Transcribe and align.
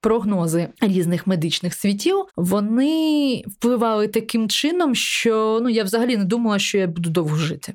прогнози 0.00 0.68
різних 0.80 1.26
медичних 1.26 1.74
світів 1.74 2.24
вони 2.36 3.44
впливали 3.46 4.08
таким 4.08 4.48
чином, 4.48 4.94
що 4.94 5.58
ну 5.62 5.68
я 5.68 5.84
взагалі 5.84 6.16
не 6.16 6.24
думала, 6.24 6.58
що 6.58 6.78
я 6.78 6.86
буду 6.86 7.10
довго 7.10 7.36
жити. 7.36 7.74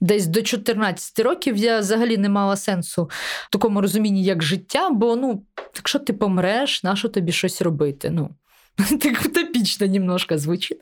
Десь 0.00 0.26
до 0.26 0.42
14 0.42 1.18
років 1.18 1.56
я 1.56 1.78
взагалі 1.78 2.16
не 2.18 2.28
мала 2.28 2.56
сенсу 2.56 3.10
в 3.48 3.50
такому 3.50 3.80
розумінні, 3.80 4.24
як 4.24 4.42
життя, 4.42 4.90
бо 4.90 5.16
ну, 5.16 5.42
якщо 5.76 5.98
ти 5.98 6.12
помреш, 6.12 6.82
нащо 6.82 7.08
тобі 7.08 7.32
щось 7.32 7.62
робити? 7.62 8.10
Ну, 8.10 8.30
так 9.00 9.22
утопічно 9.26 9.86
немножко 9.86 10.38
звучить. 10.38 10.80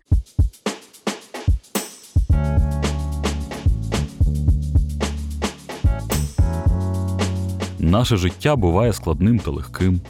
Наше 7.79 8.17
життя 8.17 8.57
буває 8.57 8.93
складним 8.93 9.39
та 9.39 9.51
легким, 9.51 10.01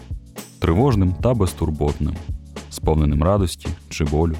тривожним 0.62 1.14
та 1.22 1.34
безтурботним, 1.34 2.14
сповненим 2.70 3.22
радості 3.22 3.68
чи 3.88 4.04
болю. 4.04 4.34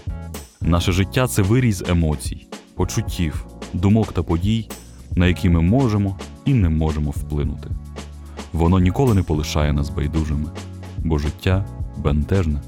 Наше 0.61 0.93
життя 0.93 1.27
це 1.27 1.43
виріз 1.43 1.85
емоцій, 1.89 2.47
почуттів, 2.75 3.47
думок 3.73 4.13
та 4.13 4.23
подій, 4.23 4.69
на 5.17 5.27
які 5.27 5.49
ми 5.49 5.61
можемо 5.61 6.19
і 6.45 6.55
не 6.55 6.69
можемо 6.69 7.11
вплинути. 7.11 7.69
Воно 8.53 8.79
ніколи 8.79 9.15
не 9.15 9.23
полишає 9.23 9.73
нас 9.73 9.91
байдужими, 9.91 10.51
бо 10.99 11.19
життя 11.19 11.67
бентежне. 11.97 12.63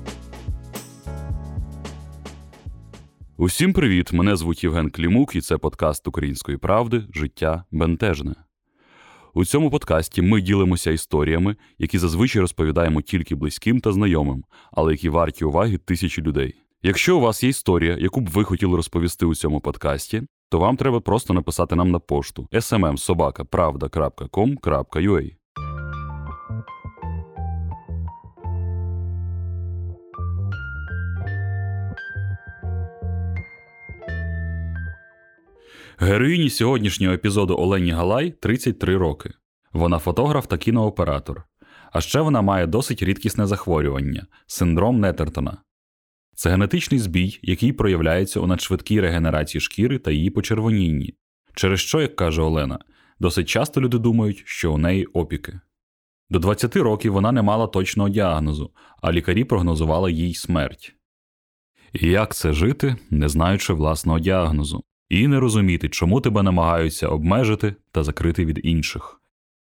Усім 3.36 3.72
привіт! 3.72 4.12
Мене 4.12 4.36
звуть 4.36 4.64
Євген 4.64 4.90
Клімук, 4.90 5.36
і 5.36 5.40
це 5.40 5.58
подкаст 5.58 6.08
Української 6.08 6.58
правди 6.58 7.02
Життя 7.14 7.64
бентежне. 7.70 8.34
У 9.36 9.44
цьому 9.44 9.70
подкасті 9.70 10.22
ми 10.22 10.40
ділимося 10.40 10.90
історіями, 10.90 11.56
які 11.78 11.98
зазвичай 11.98 12.40
розповідаємо 12.40 13.02
тільки 13.02 13.34
близьким 13.34 13.80
та 13.80 13.92
знайомим, 13.92 14.44
але 14.72 14.92
які 14.92 15.08
варті 15.08 15.44
уваги 15.44 15.78
тисячі 15.78 16.22
людей. 16.22 16.54
Якщо 16.82 17.16
у 17.16 17.20
вас 17.20 17.42
є 17.42 17.48
історія, 17.48 17.96
яку 18.00 18.20
б 18.20 18.28
ви 18.28 18.44
хотіли 18.44 18.76
розповісти 18.76 19.26
у 19.26 19.34
цьому 19.34 19.60
подкасті, 19.60 20.22
то 20.50 20.58
вам 20.58 20.76
треба 20.76 21.00
просто 21.00 21.34
написати 21.34 21.74
нам 21.74 21.90
на 21.90 21.98
пошту 21.98 22.48
smmsobaka.pravda.com.ua 22.52 25.30
Героїні 35.98 36.50
сьогоднішнього 36.50 37.14
епізоду 37.14 37.56
Олені 37.58 37.90
Галай 37.90 38.30
33 38.30 38.96
роки. 38.96 39.30
Вона 39.72 39.98
фотограф 39.98 40.46
та 40.46 40.58
кінооператор. 40.58 41.44
А 41.92 42.00
ще 42.00 42.20
вона 42.20 42.42
має 42.42 42.66
досить 42.66 43.02
рідкісне 43.02 43.46
захворювання 43.46 44.26
синдром 44.46 45.00
Нетертона. 45.00 45.58
Це 46.34 46.50
генетичний 46.50 47.00
збій, 47.00 47.38
який 47.42 47.72
проявляється 47.72 48.40
у 48.40 48.46
надшвидкій 48.46 49.00
регенерації 49.00 49.60
шкіри 49.60 49.98
та 49.98 50.10
її 50.10 50.30
почервонінні, 50.30 51.14
через 51.54 51.80
що, 51.80 52.00
як 52.00 52.16
каже 52.16 52.42
Олена, 52.42 52.78
досить 53.18 53.48
часто 53.48 53.80
люди 53.80 53.98
думають, 53.98 54.42
що 54.46 54.72
у 54.72 54.78
неї 54.78 55.06
опіки. 55.06 55.60
До 56.30 56.38
20 56.38 56.76
років 56.76 57.12
вона 57.12 57.32
не 57.32 57.42
мала 57.42 57.66
точного 57.66 58.08
діагнозу, 58.08 58.70
а 59.02 59.12
лікарі 59.12 59.44
прогнозували 59.44 60.12
їй 60.12 60.34
смерть. 60.34 60.94
І 61.92 62.08
як 62.08 62.34
це 62.34 62.52
жити, 62.52 62.96
не 63.10 63.28
знаючи 63.28 63.72
власного 63.72 64.18
діагнозу, 64.18 64.84
і 65.08 65.28
не 65.28 65.40
розуміти, 65.40 65.88
чому 65.88 66.20
тебе 66.20 66.42
намагаються 66.42 67.08
обмежити 67.08 67.74
та 67.92 68.04
закрити 68.04 68.44
від 68.44 68.60
інших, 68.62 69.20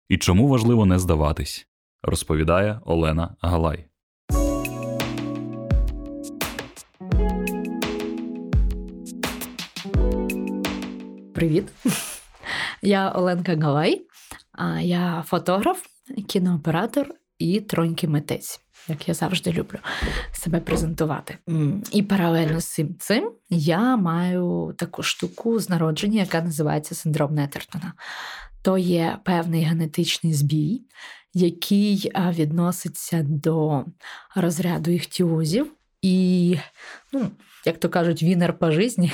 і 0.09 0.17
чому 0.17 0.47
важливо 0.47 0.85
не 0.85 0.99
здаватись, 0.99 1.67
розповідає 2.03 2.79
Олена 2.85 3.35
Галай. 3.41 3.85
Привіт, 11.35 11.73
я 12.81 13.11
Оленка 13.11 13.55
Галай, 13.55 14.01
я 14.81 15.23
фотограф, 15.27 15.85
кінооператор 16.27 17.07
і 17.39 17.61
тронький 17.61 18.09
митець, 18.09 18.61
як 18.87 19.07
я 19.07 19.13
завжди 19.13 19.51
люблю 19.51 19.77
себе 20.31 20.59
презентувати. 20.59 21.37
І 21.91 22.03
паралельно 22.03 22.59
з 22.61 22.65
цим 22.65 22.95
цим 22.99 23.31
я 23.49 23.97
маю 23.97 24.75
таку 24.77 25.03
штуку 25.03 25.59
з 25.59 25.69
народження, 25.69 26.19
яка 26.19 26.41
називається 26.41 26.95
синдром 26.95 27.35
Нетертона. 27.35 27.93
То 28.61 28.77
є 28.77 29.17
певний 29.25 29.63
генетичний 29.63 30.33
збій, 30.33 30.81
який 31.33 32.11
відноситься 32.15 33.23
до 33.23 33.85
розряду 34.35 34.91
іхтіозів. 34.91 35.73
І, 36.01 36.57
ну, 37.13 37.31
як 37.65 37.79
то 37.79 37.89
кажуть, 37.89 38.23
вінер 38.23 38.59
по 38.59 38.71
житті, 38.71 39.11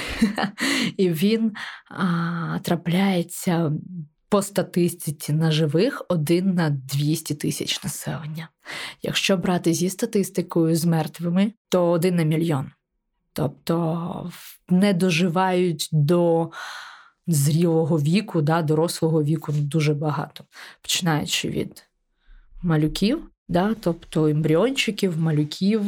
і 0.98 1.10
він 1.10 1.52
а, 1.90 2.60
трапляється 2.64 3.72
по 4.30 4.42
статистиці 4.42 5.34
на 5.34 5.52
живих 5.52 6.06
один 6.10 6.54
на 6.54 6.70
200 6.70 7.36
тисяч 7.36 7.84
населення. 7.84 8.50
Якщо 9.02 9.38
брати 9.38 9.74
зі 9.74 9.90
статистикою 9.90 10.76
з 10.76 10.86
мертвими, 10.86 11.54
то 11.70 11.90
один 11.90 12.16
на 12.16 12.24
мільйон. 12.24 12.72
Тобто 13.34 14.32
не 14.70 14.94
доживають 14.94 15.90
до 15.92 16.52
зрілого 17.28 18.00
віку, 18.00 18.42
да, 18.42 18.62
дорослого 18.62 19.24
віку 19.24 19.54
ну, 19.56 19.62
дуже 19.62 19.94
багато, 19.94 20.44
починаючи 20.82 21.50
від 21.50 21.84
малюків, 22.64 23.30
да, 23.50 23.76
тобто 23.82 24.28
ембріончиків, 24.28 25.20
малюків, 25.20 25.84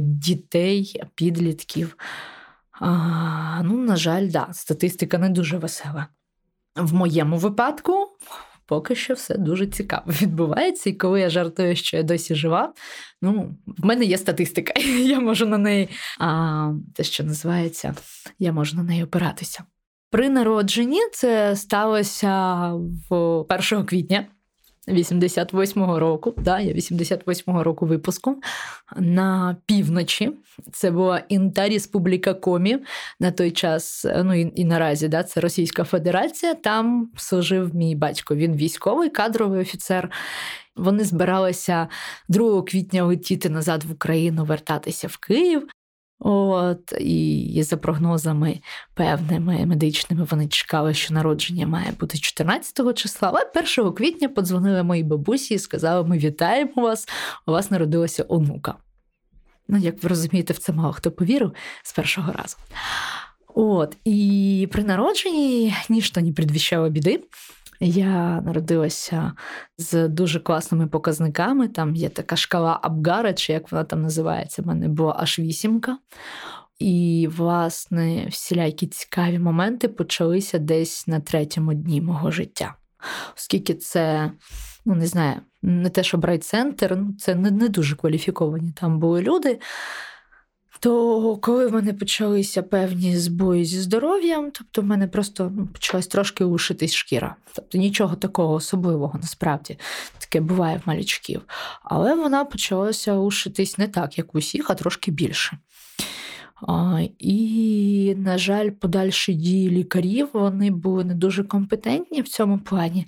дітей, 0.00 1.02
підлітків. 1.14 1.96
А, 2.80 3.62
Ну, 3.64 3.76
на 3.78 3.96
жаль, 3.96 4.28
да, 4.28 4.48
статистика 4.52 5.18
не 5.18 5.28
дуже 5.28 5.58
весела. 5.58 6.06
В 6.76 6.94
моєму 6.94 7.36
випадку 7.36 8.08
поки 8.66 8.94
що 8.94 9.14
все 9.14 9.38
дуже 9.38 9.66
цікаво 9.66 10.04
відбувається. 10.22 10.90
І 10.90 10.92
коли 10.92 11.20
я 11.20 11.30
жартую, 11.30 11.76
що 11.76 11.96
я 11.96 12.02
досі 12.02 12.34
жива, 12.34 12.72
ну, 13.22 13.54
в 13.66 13.86
мене 13.86 14.04
є 14.04 14.18
статистика. 14.18 14.72
Я 15.04 15.20
можу 15.20 15.46
на 15.46 15.58
неї, 15.58 15.88
а, 16.20 16.72
те, 16.94 17.04
що 17.04 17.24
називається, 17.24 17.94
я 18.38 18.52
можу 18.52 18.76
на 18.76 18.82
неї 18.82 19.04
опиратися. 19.04 19.64
При 20.10 20.28
народженні 20.28 21.00
це 21.12 21.56
сталося 21.56 22.72
в 23.10 23.14
1 23.72 23.86
квітня. 23.86 24.26
88-го 24.88 25.98
року, 25.98 26.34
да, 26.36 26.60
я 26.60 26.72
88-го 26.72 27.62
року 27.62 27.86
випуску 27.86 28.36
на 28.96 29.56
півночі. 29.66 30.32
Це 30.72 30.90
була 30.90 31.22
Інта 31.28 31.68
Республіка 31.68 32.34
Комі 32.34 32.78
на 33.20 33.30
той 33.30 33.50
час, 33.50 34.06
ну 34.24 34.40
і, 34.40 34.52
і 34.54 34.64
наразі 34.64 35.08
да, 35.08 35.22
це 35.22 35.40
Російська 35.40 35.84
Федерація. 35.84 36.54
Там 36.54 37.10
служив 37.16 37.74
мій 37.74 37.94
батько. 37.94 38.34
Він 38.34 38.56
військовий, 38.56 39.10
кадровий 39.10 39.60
офіцер. 39.60 40.10
Вони 40.76 41.04
збиралися 41.04 41.88
2 42.28 42.62
квітня 42.62 43.04
летіти 43.04 43.50
назад 43.50 43.84
в 43.84 43.92
Україну, 43.92 44.44
вертатися 44.44 45.08
в 45.08 45.16
Київ. 45.16 45.68
От, 46.24 46.92
І 47.00 47.62
за 47.62 47.76
прогнозами 47.76 48.60
певними 48.94 49.66
медичними 49.66 50.26
вони 50.30 50.48
чекали, 50.48 50.94
що 50.94 51.14
народження 51.14 51.66
має 51.66 51.92
бути 52.00 52.18
14 52.18 52.98
числа. 52.98 53.28
Але 53.28 53.64
1 53.78 53.92
квітня 53.92 54.28
подзвонили 54.28 54.82
моїй 54.82 55.02
бабусі 55.02 55.54
і 55.54 55.58
сказали: 55.58 56.08
Ми 56.08 56.18
вітаємо 56.18 56.72
вас, 56.76 57.08
у 57.46 57.52
вас 57.52 57.70
народилася 57.70 58.24
онука. 58.28 58.74
Ну, 59.68 59.78
як 59.78 60.02
ви 60.02 60.08
розумієте, 60.08 60.52
в 60.52 60.58
це 60.58 60.72
мало 60.72 60.92
хто 60.92 61.10
повірив 61.10 61.52
з 61.82 61.92
першого 61.92 62.32
разу. 62.32 62.56
От, 63.54 63.96
І 64.04 64.68
при 64.72 64.84
народженні 64.84 65.74
ніщо 65.88 66.20
не 66.20 66.32
предвіщало 66.32 66.88
біди. 66.88 67.20
Я 67.84 68.40
народилася 68.40 69.32
з 69.78 70.08
дуже 70.08 70.40
класними 70.40 70.86
показниками. 70.86 71.68
Там 71.68 71.96
є 71.96 72.08
така 72.08 72.36
шкала 72.36 72.78
Абгара, 72.82 73.32
чи 73.32 73.52
як 73.52 73.72
вона 73.72 73.84
там 73.84 74.02
називається, 74.02 74.62
в 74.62 74.66
мене 74.66 74.88
була 74.88 75.16
аж 75.18 75.38
вісімка. 75.38 75.98
І, 76.78 77.28
власне, 77.36 78.26
всілякі 78.30 78.86
цікаві 78.86 79.38
моменти 79.38 79.88
почалися 79.88 80.58
десь 80.58 81.06
на 81.06 81.20
третьому 81.20 81.74
дні 81.74 82.00
мого 82.00 82.30
життя. 82.30 82.74
Оскільки 83.36 83.74
це, 83.74 84.32
ну 84.84 84.94
не 84.94 85.06
знаю, 85.06 85.40
не 85.62 85.90
те, 85.90 86.02
що 86.02 86.18
брайт-центр, 86.18 86.96
ну 86.96 87.14
це 87.18 87.34
не, 87.34 87.50
не 87.50 87.68
дуже 87.68 87.96
кваліфіковані 87.96 88.72
там 88.72 88.98
були 88.98 89.22
люди. 89.22 89.58
То 90.82 91.36
коли 91.36 91.66
в 91.66 91.72
мене 91.72 91.92
почалися 91.92 92.62
певні 92.62 93.16
збої 93.18 93.64
зі 93.64 93.80
здоров'ям, 93.80 94.50
тобто 94.50 94.82
в 94.82 94.84
мене 94.84 95.08
просто 95.08 95.52
ну, 95.56 95.66
почалась 95.66 96.06
трошки 96.06 96.44
сушитись 96.44 96.94
шкіра. 96.94 97.36
Тобто 97.54 97.78
нічого 97.78 98.16
такого 98.16 98.54
особливого 98.54 99.18
насправді 99.22 99.78
таке 100.18 100.40
буває 100.40 100.76
в 100.76 100.88
малючків. 100.88 101.42
Але 101.82 102.14
вона 102.14 102.44
почалася 102.44 103.14
сушитись 103.14 103.78
не 103.78 103.88
так, 103.88 104.18
як 104.18 104.34
у 104.34 104.38
всіх, 104.38 104.70
а 104.70 104.74
трошки 104.74 105.10
більше. 105.10 105.58
А, 106.68 107.00
І, 107.18 108.14
на 108.18 108.38
жаль, 108.38 108.70
подальші 108.70 109.34
дії 109.34 109.70
лікарів 109.70 110.28
вони 110.32 110.70
були 110.70 111.04
не 111.04 111.14
дуже 111.14 111.44
компетентні 111.44 112.22
в 112.22 112.28
цьому 112.28 112.58
плані. 112.58 113.06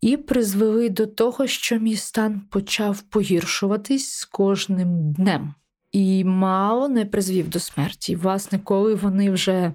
і 0.00 0.16
призвели 0.16 0.88
до 0.88 1.06
того, 1.06 1.46
що 1.46 1.78
мій 1.78 1.96
стан 1.96 2.40
почав 2.50 3.02
погіршуватись 3.02 4.12
з 4.12 4.24
кожним 4.24 5.12
днем. 5.12 5.54
І 5.98 6.24
мало 6.24 6.88
не 6.88 7.04
призвів 7.04 7.48
до 7.48 7.60
смерті. 7.60 8.16
Власне, 8.16 8.58
коли 8.58 8.94
вони 8.94 9.30
вже 9.30 9.72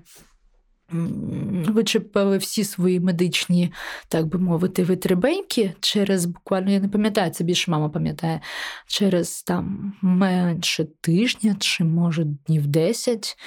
вичепили 1.68 2.38
всі 2.38 2.64
свої 2.64 3.00
медичні, 3.00 3.74
так 4.08 4.28
би 4.28 4.40
мовити, 4.40 4.84
витребеньки 4.84 5.74
через 5.80 6.26
буквально, 6.26 6.72
я 6.72 6.80
не 6.80 6.88
пам'ятаю, 6.88 7.32
це 7.32 7.44
більше 7.44 7.72
мама 7.72 7.90
пам'ятає, 7.90 8.42
через 8.88 9.44
там 9.44 9.94
менше 10.02 10.86
тижня 11.02 11.56
чи, 11.60 11.84
може, 11.84 12.24
днів 12.24 12.68
10, 12.68 13.38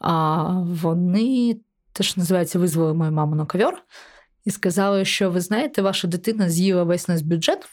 а 0.00 0.44
вони 0.60 1.56
теж 1.92 2.16
називається 2.16 2.58
визвали 2.58 2.94
мою 2.94 3.12
маму 3.12 3.34
на 3.34 3.46
ковер 3.46 3.82
і 4.44 4.50
сказали, 4.50 5.04
що 5.04 5.30
ви 5.30 5.40
знаєте, 5.40 5.82
ваша 5.82 6.08
дитина 6.08 6.48
з'їла 6.48 6.84
весь 6.84 7.08
наш 7.08 7.22
бюджет 7.22 7.68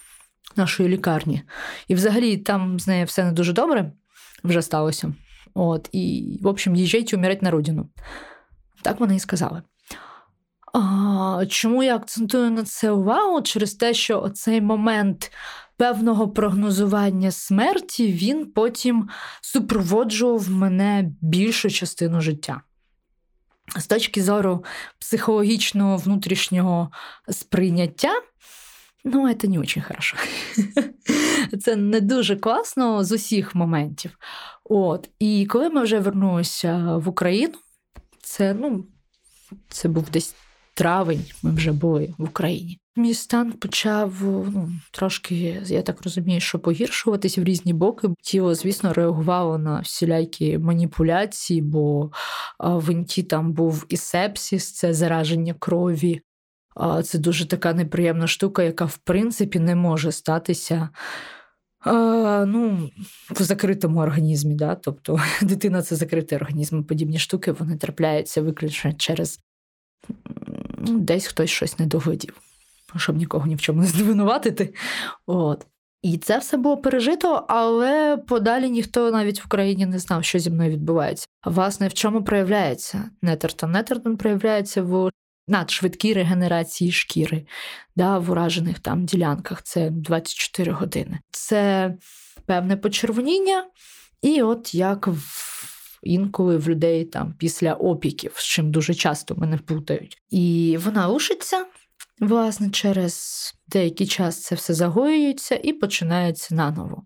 нашої 0.56 0.90
лікарні, 0.90 1.42
і 1.88 1.96
взагалі 1.96 2.38
там 2.38 2.80
з 2.80 2.88
нею 2.88 3.06
все 3.06 3.24
не 3.24 3.32
дуже 3.32 3.54
добре 3.54 3.92
вже 4.44 4.62
сталося. 4.62 5.14
От, 5.54 5.90
І, 5.92 6.38
в 6.42 6.48
общем, 6.48 6.76
їжджайте 6.76 7.18
умирать 7.18 7.42
на 7.42 7.52
родину. 7.52 7.90
Так 8.82 9.00
вони 9.00 9.16
і 9.16 9.20
сказали. 9.20 9.62
А, 10.74 11.46
Чому 11.50 11.84
я 11.84 11.96
акцентую 11.96 12.52
на 12.52 12.64
це 12.64 12.92
увагу? 12.92 13.42
Через 13.42 13.74
те, 13.74 13.94
що 13.94 14.22
оцей 14.22 14.62
момент 14.62 15.32
певного 15.78 16.28
прогнозування 16.28 17.32
смерті 17.32 18.14
він 18.14 18.46
потім 18.46 19.10
супроводжував 19.42 20.50
мене 20.50 21.12
більшу 21.22 21.70
частину 21.70 22.22
життя. 22.22 22.62
З 23.78 23.88
точки 23.88 24.24
зору 24.24 24.66
психологічного 25.00 25.98
внутрішнього 25.98 26.92
сприйняття, 27.30 28.12
ну, 29.06 29.34
це 29.34 29.48
не 29.48 29.58
дуже 29.58 29.82
хорошо. 29.82 30.18
Це 31.62 31.76
не 31.76 32.02
дуже 32.02 32.36
класно 32.36 33.04
з 33.04 33.12
усіх 33.12 33.56
моментів. 33.56 34.18
От. 34.64 35.10
І 35.20 35.46
коли 35.46 35.70
ми 35.70 35.84
вже 35.84 36.00
вернулися 36.00 36.98
в 36.98 37.10
Україну, 37.10 37.54
це 38.22 38.54
ну, 38.54 38.86
це 39.70 39.90
був 39.90 40.10
десь 40.10 40.36
травень, 40.74 41.26
ми 41.44 41.52
вже 41.52 41.72
були 41.72 42.14
в 42.18 42.24
Україні. 42.24 42.80
Мій 42.98 43.14
стан 43.14 43.52
почав 43.52 44.14
ну, 44.22 44.72
трошки, 44.92 45.62
я 45.66 45.82
так 45.82 46.04
розумію, 46.04 46.40
що 46.40 46.60
погіршуватись 46.60 47.38
в 47.38 47.44
різні 47.44 47.74
боки. 47.74 48.08
Тіло, 48.22 48.56
звісно, 48.56 48.94
реагувало 48.94 49.58
на 49.58 49.80
всілякі 49.80 50.58
маніпуляції, 50.58 51.62
бо 51.62 52.12
в 52.60 52.92
інті 52.92 53.24
там 53.24 53.54
був 53.54 53.86
і 53.90 53.98
сепсіс, 53.98 54.72
це 54.72 54.94
зараження 54.94 55.54
крові. 55.60 56.22
Це 57.04 57.18
дуже 57.18 57.48
така 57.48 57.74
неприємна 57.74 58.28
штука, 58.28 58.64
яка 58.64 58.86
в 58.86 58.98
принципі 58.98 59.60
не 59.60 59.76
може 59.76 60.12
статися 60.12 60.90
ну, 62.46 62.90
в 63.30 63.42
закритому 63.42 64.00
організмі. 64.00 64.56
Да? 64.56 64.76
Тобто 64.76 65.20
дитина 65.42 65.82
це 65.82 65.96
закритий 65.96 66.38
організм, 66.38 66.84
подібні 66.84 67.20
штуки 67.20 67.52
вони 67.52 67.78
трапляються 67.78 68.42
виключно 68.42 68.94
через 68.94 69.40
десь 70.80 71.28
хтось 71.28 71.50
щось 71.50 71.80
не 71.80 71.86
доглядів, 71.86 72.42
щоб 72.96 73.18
нікого 73.18 73.48
ні 73.48 73.56
в 73.56 73.62
чому 73.62 73.82
не 73.82 73.88
звинуватити. 73.88 74.74
От. 75.26 75.66
І 76.02 76.18
це 76.18 76.38
все 76.38 76.58
було 76.58 76.78
пережито, 76.78 77.46
але 77.48 78.18
подалі 78.18 78.70
ніхто 78.70 79.12
навіть 79.12 79.42
в 79.42 79.46
Україні 79.46 79.86
не 79.86 80.00
знав, 80.00 80.24
що 80.24 80.40
зі 80.40 80.50
мною 80.50 80.72
відбувається. 80.72 81.28
Власне, 81.46 81.88
в 81.88 81.94
чому 81.94 82.24
проявляється 82.24 83.10
Нетертон? 83.22 83.72
Нетертон 83.72 84.18
проявляється 84.18 84.82
в 84.82 85.10
надшвидкій 85.48 86.14
регенерації 86.14 86.92
шкіри 86.92 87.46
да, 87.96 88.18
в 88.18 88.32
уражених 88.32 88.80
там 88.80 89.06
ділянках. 89.06 89.64
Це 89.64 89.90
24 89.90 90.72
години. 90.72 91.20
Це 91.32 91.94
певне 92.46 92.78
почервоніння, 92.78 93.66
і 94.22 94.42
от 94.42 94.76
як 94.76 95.08
в. 95.08 95.56
Інколи 96.04 96.58
в 96.58 96.70
людей 96.70 97.06
там 97.06 97.34
після 97.40 97.74
опіків, 97.74 98.32
з 98.36 98.44
чим 98.44 98.72
дуже 98.72 98.94
часто 98.94 99.36
мене 99.36 99.58
плутають. 99.58 100.18
І 100.30 100.78
вона 100.84 101.08
рушиться, 101.08 101.66
власне, 102.20 102.70
через 102.70 103.54
деякий 103.68 104.08
час 104.08 104.42
це 104.42 104.56
все 104.56 104.74
загоюється 104.74 105.60
і 105.64 105.74
починається 105.74 106.56
наново. 106.56 107.04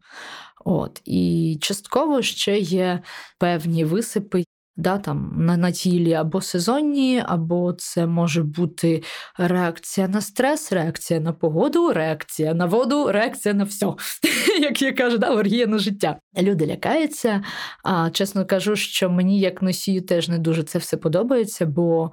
От. 0.65 1.01
І 1.05 1.57
частково 1.61 2.21
ще 2.21 2.59
є 2.59 3.03
певні 3.37 3.85
висипи 3.85 4.43
да, 4.79 4.97
там, 4.97 5.33
на, 5.37 5.57
на 5.57 5.71
тілі 5.71 6.13
або 6.13 6.41
сезонні, 6.41 7.23
або 7.25 7.73
це 7.73 8.05
може 8.05 8.43
бути 8.43 9.03
реакція 9.37 10.07
на 10.07 10.21
стрес, 10.21 10.71
реакція 10.71 11.19
на 11.19 11.33
погоду, 11.33 11.93
реакція 11.93 12.53
на 12.53 12.65
воду, 12.65 13.11
реакція 13.11 13.53
на 13.53 13.63
все, 13.63 13.85
як 14.61 14.81
я 14.81 14.93
кажу, 14.93 15.17
да, 15.17 15.27
алергія 15.27 15.67
на 15.67 15.77
життя. 15.77 16.19
Люди 16.41 16.67
лякаються. 16.67 17.43
А 17.83 18.09
чесно 18.09 18.45
кажу, 18.45 18.75
що 18.75 19.09
мені, 19.09 19.39
як 19.39 19.61
носію, 19.61 20.01
теж 20.01 20.29
не 20.29 20.39
дуже 20.39 20.63
це 20.63 20.79
все 20.79 20.97
подобається, 20.97 21.65
бо 21.65 22.11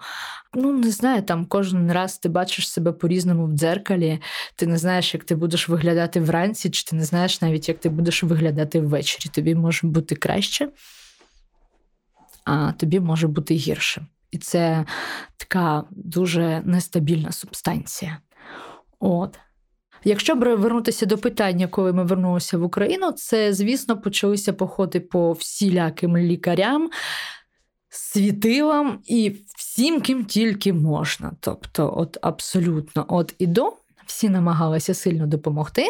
ну 0.54 0.72
не 0.72 0.90
знаю, 0.90 1.22
там 1.22 1.46
кожен 1.46 1.92
раз 1.92 2.18
ти 2.18 2.28
бачиш 2.28 2.70
себе 2.70 2.92
по-різному 2.92 3.46
в 3.46 3.52
дзеркалі, 3.52 4.18
ти 4.56 4.66
не 4.66 4.78
знаєш, 4.78 5.14
як 5.14 5.24
ти 5.24 5.34
будеш 5.34 5.68
виглядати 5.68 6.20
вранці, 6.20 6.70
чи 6.70 6.84
ти 6.84 6.96
не 6.96 7.04
знаєш 7.04 7.42
навіть, 7.42 7.68
як 7.68 7.78
ти 7.78 7.88
будеш 7.88 8.22
виглядати 8.22 8.80
ввечері. 8.80 9.30
Тобі 9.34 9.54
може 9.54 9.86
бути 9.86 10.14
краще 10.14 10.68
а 12.46 12.72
тобі 12.72 13.00
може 13.00 13.28
бути 13.28 13.54
гірше. 13.54 14.06
І 14.30 14.38
це 14.38 14.84
така 15.36 15.84
дуже 15.90 16.62
нестабільна 16.64 17.32
субстанція. 17.32 18.18
От. 19.00 19.38
Якщо 20.04 20.34
б 20.34 20.54
вернутися 20.54 21.06
до 21.06 21.18
питання, 21.18 21.66
коли 21.66 21.92
ми 21.92 22.04
вернулися 22.04 22.58
в 22.58 22.62
Україну, 22.62 23.12
це, 23.12 23.52
звісно, 23.52 24.00
почалися 24.00 24.52
походи 24.52 25.00
по 25.00 25.32
всіляким 25.32 26.16
лікарям, 26.16 26.90
світилам 27.88 28.98
і 29.04 29.36
всім, 29.56 30.00
ким 30.00 30.24
тільки 30.24 30.72
можна. 30.72 31.32
Тобто, 31.40 31.94
от 31.96 32.18
абсолютно 32.22 33.06
от 33.08 33.34
і 33.38 33.46
до, 33.46 33.72
всі 34.06 34.28
намагалися 34.28 34.94
сильно 34.94 35.26
допомогти, 35.26 35.86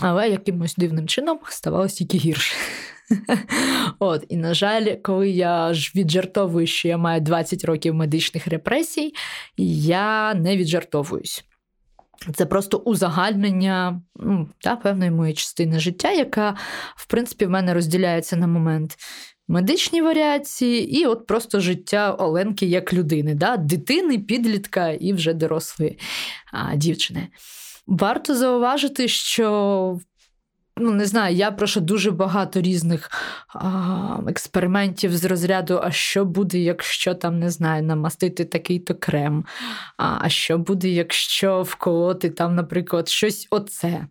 але 0.00 0.28
якимось 0.28 0.74
дивним 0.76 1.08
чином 1.08 1.38
ставалося 1.48 1.96
тільки 1.96 2.18
гірше. 2.18 2.54
От, 3.98 4.24
І, 4.28 4.36
на 4.36 4.54
жаль, 4.54 4.96
коли 5.02 5.30
я 5.30 5.74
ж 5.74 5.92
віджартовую, 5.94 6.66
що 6.66 6.88
я 6.88 6.98
маю 6.98 7.20
20 7.20 7.64
років 7.64 7.94
медичних 7.94 8.46
репресій, 8.46 9.12
я 9.56 10.34
не 10.34 10.56
віджартовуюсь. 10.56 11.44
Це 12.34 12.46
просто 12.46 12.78
узагальнення 12.78 14.02
ну, 14.16 14.48
та, 14.58 14.76
певної 14.76 15.10
моєї 15.10 15.34
частини 15.34 15.80
життя, 15.80 16.12
яка, 16.12 16.56
в 16.96 17.06
принципі, 17.06 17.46
в 17.46 17.50
мене 17.50 17.74
розділяється 17.74 18.36
на 18.36 18.46
момент 18.46 18.96
медичні 19.48 20.02
варіації, 20.02 21.00
і 21.00 21.06
от 21.06 21.26
просто 21.26 21.60
життя 21.60 22.12
Оленки 22.12 22.66
як 22.66 22.92
людини, 22.92 23.34
да? 23.34 23.56
дитини, 23.56 24.18
підлітка 24.18 24.88
і 24.88 25.12
вже 25.12 25.32
дорослої 25.32 25.98
а, 26.52 26.76
дівчини. 26.76 27.28
Варто 27.86 28.36
зауважити, 28.36 29.08
що 29.08 29.98
ну 30.76 30.92
не 30.92 31.06
знаю, 31.06 31.36
я 31.36 31.50
прошу 31.50 31.80
дуже 31.80 32.10
багато 32.10 32.60
різних 32.60 33.10
а, 33.48 34.18
експериментів 34.28 35.16
з 35.16 35.24
розряду, 35.24 35.80
а 35.82 35.90
що 35.90 36.24
буде, 36.24 36.58
якщо 36.58 37.14
там 37.14 37.38
не 37.38 37.50
знаю, 37.50 37.82
намастити 37.82 38.44
такий-то 38.44 38.94
крем, 38.94 39.44
а, 39.96 40.18
а 40.20 40.28
що 40.28 40.58
буде, 40.58 40.88
якщо 40.88 41.62
вколоти 41.62 42.30
там, 42.30 42.54
наприклад, 42.54 43.08
щось 43.08 43.46
оце. 43.50 44.06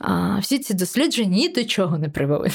А, 0.00 0.38
Всі 0.38 0.58
ці 0.58 0.74
дослідження 0.74 1.36
ні 1.36 1.48
до 1.48 1.64
чого 1.64 1.98
не 1.98 2.08
привели. 2.08 2.50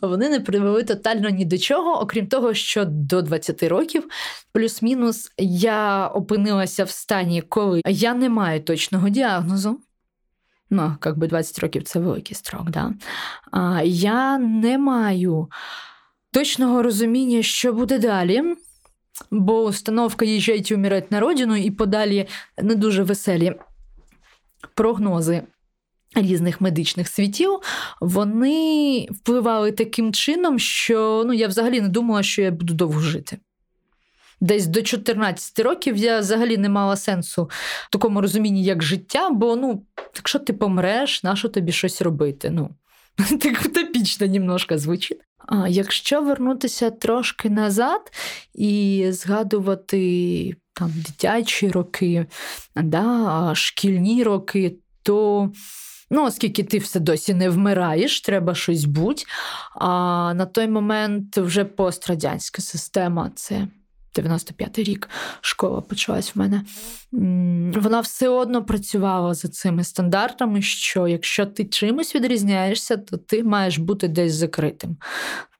Вони 0.00 0.28
не 0.28 0.40
привели 0.40 0.84
тотально 0.84 1.28
ні 1.28 1.44
до 1.44 1.58
чого, 1.58 2.00
окрім 2.00 2.26
того, 2.26 2.54
що 2.54 2.84
до 2.84 3.22
20 3.22 3.62
років, 3.62 4.08
плюс-мінус, 4.52 5.32
я 5.38 6.06
опинилася 6.06 6.84
в 6.84 6.90
стані, 6.90 7.42
коли 7.42 7.82
я 7.86 8.14
не 8.14 8.28
маю 8.28 8.60
точного 8.60 9.08
діагнозу 9.08 9.80
ну, 10.70 10.96
як 11.04 11.18
би 11.18 11.26
20 11.26 11.58
років 11.58 11.82
це 11.82 12.00
великий 12.00 12.36
строк, 12.36 12.70
да? 12.70 12.94
а, 13.50 13.82
я 13.84 14.38
не 14.38 14.78
маю 14.78 15.48
точного 16.32 16.82
розуміння, 16.82 17.42
що 17.42 17.72
буде 17.72 17.98
далі. 17.98 18.42
Бо 19.30 19.64
установка 19.64 20.24
їжджайте 20.24 20.74
умирати 20.74 21.06
на 21.10 21.20
родину 21.20 21.56
і 21.56 21.70
подалі 21.70 22.28
не 22.62 22.74
дуже 22.74 23.02
веселі 23.02 23.54
прогнози 24.74 25.42
різних 26.14 26.60
медичних 26.60 27.08
світів, 27.08 27.58
вони 28.00 29.08
впливали 29.10 29.72
таким 29.72 30.12
чином, 30.12 30.58
що 30.58 31.22
ну, 31.26 31.32
я 31.32 31.48
взагалі 31.48 31.80
не 31.80 31.88
думала, 31.88 32.22
що 32.22 32.42
я 32.42 32.50
буду 32.50 32.74
довго 32.74 33.00
жити 33.00 33.38
десь 34.40 34.66
до 34.66 34.82
14 34.82 35.58
років 35.58 35.96
я 35.96 36.18
взагалі 36.18 36.56
не 36.56 36.68
мала 36.68 36.96
сенсу 36.96 37.50
в 37.86 37.90
такому 37.90 38.20
розумінні, 38.20 38.64
як 38.64 38.82
життя, 38.82 39.30
бо 39.30 39.56
ну, 39.56 39.82
якщо 40.16 40.38
ти 40.38 40.52
помреш, 40.52 41.22
нащо 41.22 41.48
тобі 41.48 41.72
щось 41.72 42.02
робити? 42.02 42.50
Ну, 42.50 42.70
так 43.40 43.62
утопічно 43.66 44.26
немножко 44.26 44.78
звучить. 44.78 45.20
А 45.46 45.68
якщо 45.68 46.22
вернутися 46.22 46.90
трошки 46.90 47.50
назад 47.50 48.12
і 48.54 49.04
згадувати 49.10 50.54
там 50.72 50.92
дитячі 50.94 51.68
роки, 51.68 52.26
да, 52.76 53.52
шкільні 53.54 54.22
роки, 54.22 54.76
то. 55.02 55.50
Ну, 56.10 56.24
оскільки 56.24 56.64
ти 56.64 56.78
все 56.78 57.00
досі 57.00 57.34
не 57.34 57.50
вмираєш, 57.50 58.20
треба 58.20 58.54
щось 58.54 58.84
бути. 58.84 59.24
А 59.74 59.86
на 60.34 60.46
той 60.46 60.68
момент 60.68 61.36
вже 61.36 61.64
пострадянська 61.64 62.62
система 62.62 63.30
це 63.34 63.68
95-й 64.16 64.82
рік 64.82 65.08
школа 65.40 65.80
почалась 65.80 66.36
в 66.36 66.38
мене. 66.38 66.62
Вона 67.80 68.00
все 68.00 68.28
одно 68.28 68.64
працювала 68.64 69.34
за 69.34 69.48
цими 69.48 69.84
стандартами, 69.84 70.62
що 70.62 71.08
якщо 71.08 71.46
ти 71.46 71.64
чимось 71.64 72.14
відрізняєшся, 72.14 72.96
то 72.96 73.16
ти 73.16 73.44
маєш 73.44 73.78
бути 73.78 74.08
десь 74.08 74.34
закритим. 74.34 74.96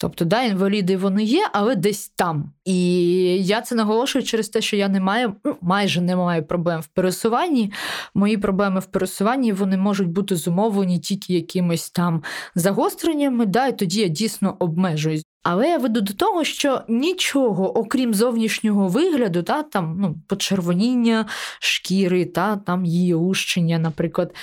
Тобто, 0.00 0.24
да, 0.24 0.42
інваліди 0.42 0.96
вони 0.96 1.24
є, 1.24 1.48
але 1.52 1.76
десь 1.76 2.08
там. 2.08 2.52
І 2.64 3.00
я 3.44 3.60
це 3.60 3.74
наголошую 3.74 4.24
через 4.24 4.48
те, 4.48 4.60
що 4.60 4.76
я 4.76 4.88
не 4.88 5.00
маю, 5.00 5.34
ну, 5.44 5.56
майже 5.60 6.00
не 6.00 6.16
маю 6.16 6.44
проблем 6.44 6.80
в 6.80 6.86
пересуванні. 6.86 7.72
Мої 8.14 8.36
проблеми 8.36 8.80
в 8.80 8.86
пересуванні 8.86 9.52
вони 9.52 9.76
можуть 9.76 10.08
бути 10.08 10.36
зумовлені 10.36 10.98
тільки 10.98 11.34
якимись 11.34 11.90
там 11.90 12.22
загостреннями, 12.54 13.46
да, 13.46 13.66
і 13.66 13.78
тоді 13.78 14.00
я 14.00 14.08
дійсно 14.08 14.56
обмежуюсь. 14.58 15.24
Але 15.50 15.68
я 15.68 15.78
веду 15.78 16.00
до 16.00 16.14
того, 16.14 16.44
що 16.44 16.82
нічого, 16.88 17.78
окрім 17.78 18.14
зовнішнього 18.14 18.88
вигляду, 18.88 19.42
та 19.42 19.62
там 19.62 19.96
ну, 20.00 20.16
почервоніння 20.26 21.26
шкіри, 21.60 22.24
та 22.24 22.56
там 22.56 22.84
її 22.84 23.14
ущення, 23.14 23.78
наприклад, 23.78 24.34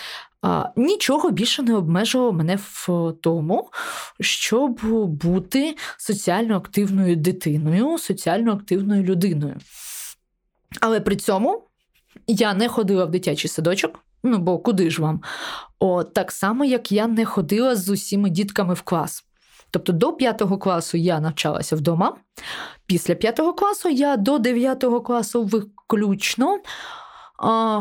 нічого 0.75 1.31
більше 1.31 1.63
не 1.63 1.75
обмежувало 1.75 2.31
мене 2.31 2.57
в 2.61 3.13
тому, 3.21 3.69
щоб 4.19 4.79
бути 5.07 5.75
соціально 5.97 6.55
активною 6.55 7.15
дитиною, 7.15 7.97
соціально 7.97 8.53
активною 8.53 9.03
людиною. 9.03 9.55
Але 10.81 10.99
при 10.99 11.15
цьому 11.15 11.63
я 12.27 12.53
не 12.53 12.67
ходила 12.67 13.05
в 13.05 13.11
дитячий 13.11 13.49
садочок. 13.49 13.99
Ну, 14.23 14.37
бо 14.37 14.59
куди 14.59 14.89
ж 14.89 15.01
вам? 15.01 15.21
О, 15.79 16.03
Так 16.03 16.31
само, 16.31 16.65
як 16.65 16.91
я 16.91 17.07
не 17.07 17.25
ходила 17.25 17.75
з 17.75 17.89
усіма 17.89 18.29
дітками 18.29 18.73
в 18.73 18.81
клас. 18.81 19.24
Тобто 19.75 19.93
до 19.93 20.13
5 20.13 20.41
класу 20.59 20.97
я 20.97 21.19
навчалася 21.19 21.75
вдома. 21.75 22.15
Після 22.85 23.15
5 23.15 23.39
класу 23.57 23.89
я 23.89 24.17
до 24.17 24.39
9 24.39 24.85
класу 25.03 25.43
виключно 25.43 26.59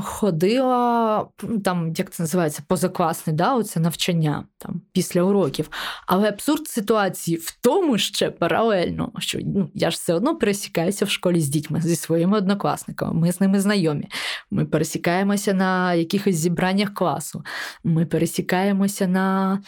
ходила, 0.02 1.26
там, 1.64 1.92
як 1.96 2.11
це 2.11 2.23
називається, 2.23 2.62
позакласне, 2.68 3.32
да, 3.32 3.54
оце 3.54 3.80
навчання 3.80 4.44
там, 4.58 4.80
після 4.92 5.23
уроків. 5.23 5.70
Але 6.06 6.28
абсурд 6.28 6.68
ситуації 6.68 7.37
в 7.37 7.58
тому 7.61 7.99
ще 7.99 8.30
паралельно, 8.30 9.12
що 9.18 9.38
ну, 9.42 9.70
я 9.75 9.90
ж 9.90 9.94
все 9.94 10.14
одно 10.14 10.37
пересікаюся 10.37 11.04
в 11.04 11.11
школі 11.11 11.40
з 11.40 11.49
дітьми, 11.49 11.80
зі 11.80 11.96
своїми 11.96 12.38
однокласниками. 12.38 13.20
Ми 13.20 13.32
з 13.32 13.40
ними 13.40 13.61
знайомі. 13.61 14.08
Ми 14.50 14.64
пересікаємося 14.64 15.54
на 15.54 15.94
якихось 15.94 16.37
зібраннях 16.37 16.94
класу. 16.94 17.44
Ми 17.84 18.06
пересікаємося 18.06 19.06
на 19.06 19.61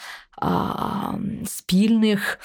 а, 0.43 1.13
спільних. 1.45 2.39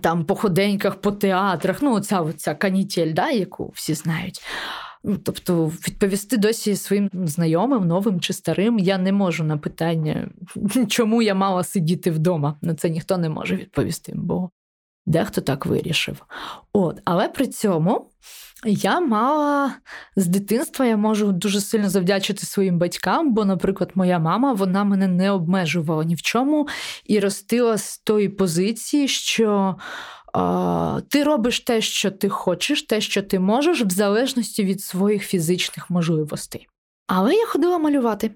Там 0.00 0.24
походеньках 0.24 1.00
по 1.00 1.12
театрах, 1.12 1.82
ну, 1.82 1.94
оця, 1.94 2.20
оця 2.20 2.54
канітель, 2.54 3.12
да, 3.12 3.30
яку 3.30 3.72
всі 3.74 3.94
знають. 3.94 4.42
Ну, 5.08 5.18
тобто, 5.24 5.66
відповісти 5.66 6.36
досі 6.36 6.76
своїм 6.76 7.10
знайомим, 7.12 7.86
новим 7.86 8.20
чи 8.20 8.32
старим, 8.32 8.78
я 8.78 8.98
не 8.98 9.12
можу 9.12 9.44
на 9.44 9.56
питання, 9.56 10.28
чому 10.88 11.22
я 11.22 11.34
мала 11.34 11.64
сидіти 11.64 12.10
вдома. 12.10 12.58
На 12.62 12.74
це 12.74 12.90
ніхто 12.90 13.18
не 13.18 13.28
може 13.28 13.56
відповісти, 13.56 14.12
бо 14.16 14.50
дехто 15.06 15.40
так 15.40 15.66
вирішив. 15.66 16.22
От, 16.72 17.00
Але 17.04 17.28
при 17.28 17.46
цьому 17.46 18.10
я 18.64 19.00
мала 19.00 19.74
з 20.16 20.26
дитинства, 20.26 20.86
я 20.86 20.96
можу 20.96 21.32
дуже 21.32 21.60
сильно 21.60 21.90
завдячити 21.90 22.46
своїм 22.46 22.78
батькам, 22.78 23.34
бо, 23.34 23.44
наприклад, 23.44 23.90
моя 23.94 24.18
мама 24.18 24.52
вона 24.52 24.84
мене 24.84 25.08
не 25.08 25.30
обмежувала 25.30 26.04
ні 26.04 26.14
в 26.14 26.22
чому 26.22 26.68
і 27.04 27.20
ростила 27.20 27.78
з 27.78 27.98
тої 27.98 28.28
позиції, 28.28 29.08
що 29.08 29.76
ти 31.08 31.24
робиш 31.24 31.60
те, 31.60 31.80
що 31.80 32.10
ти 32.10 32.28
хочеш, 32.28 32.82
те, 32.82 33.00
що 33.00 33.22
ти 33.22 33.38
можеш, 33.38 33.80
в 33.82 33.90
залежності 33.90 34.64
від 34.64 34.80
своїх 34.80 35.22
фізичних 35.22 35.90
можливостей. 35.90 36.68
Але 37.06 37.34
я 37.34 37.46
ходила 37.46 37.78
малювати. 37.78 38.30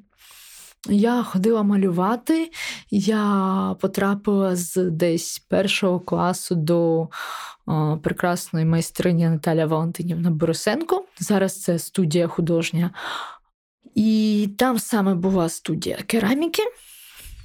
Я 0.88 1.22
ходила 1.22 1.62
малювати, 1.62 2.50
я 2.90 3.76
потрапила 3.80 4.56
з 4.56 4.90
десь 4.90 5.38
першого 5.38 6.00
класу 6.00 6.54
до 6.54 7.08
о, 7.66 7.98
прекрасної 8.02 8.66
майстрині 8.66 9.28
Наталя 9.28 9.66
Валентинівна 9.66 10.30
Борисенко. 10.30 11.04
Зараз 11.18 11.62
це 11.62 11.78
студія 11.78 12.28
художня. 12.28 12.90
І 13.94 14.48
там 14.58 14.78
саме 14.78 15.14
була 15.14 15.48
студія 15.48 15.96
кераміки. 16.06 16.62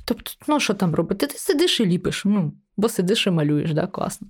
Тобто, 0.06 0.32
ну 0.48 0.60
що 0.60 0.74
там 0.74 0.96
робити? 0.96 1.28
Ти 1.28 1.38
сидиш 1.38 1.80
і 1.80 1.86
ліпиш. 1.86 2.26
Ну, 2.26 2.54
бо 2.78 2.90
сидиш 2.90 3.28
і 3.28 3.32
малюєш, 3.32 3.74
да, 3.74 3.88
класно. 3.88 4.28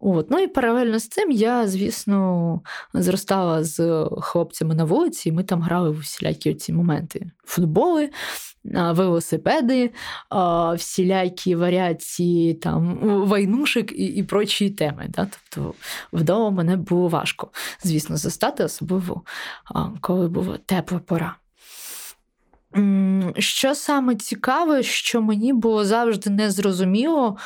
От. 0.00 0.30
Ну 0.30 0.38
і 0.38 0.46
паралельно 0.46 0.98
з 0.98 1.08
цим 1.08 1.30
я, 1.30 1.68
звісно, 1.68 2.60
зростала 2.94 3.64
з 3.64 4.08
хлопцями 4.20 4.74
на 4.74 4.84
вулиці, 4.84 5.28
і 5.28 5.32
ми 5.32 5.42
там 5.42 5.62
грали 5.62 5.90
в 5.90 5.98
всілякі 5.98 6.54
ці 6.54 6.72
моменти: 6.72 7.30
футболи, 7.44 8.10
велосипеди, 8.64 9.90
всілякі 10.74 11.54
варіації 11.54 12.54
там, 12.54 12.98
войнушек 13.26 13.92
і 13.92 14.04
і 14.04 14.22
прочі 14.22 14.70
теми. 14.70 15.06
Да? 15.08 15.28
Тобто 15.30 15.74
вдома 16.12 16.50
мене 16.50 16.76
було 16.76 17.08
важко, 17.08 17.48
звісно, 17.82 18.16
застати, 18.16 18.64
особливо 18.64 19.22
коли 20.00 20.28
була 20.28 20.58
тепла 20.66 20.98
пора. 20.98 21.36
Що 23.38 23.74
саме 23.74 24.14
цікаве, 24.16 24.82
що 24.82 25.22
мені 25.22 25.52
було 25.52 25.84
завжди 25.84 26.30
незрозуміло, 26.30 27.36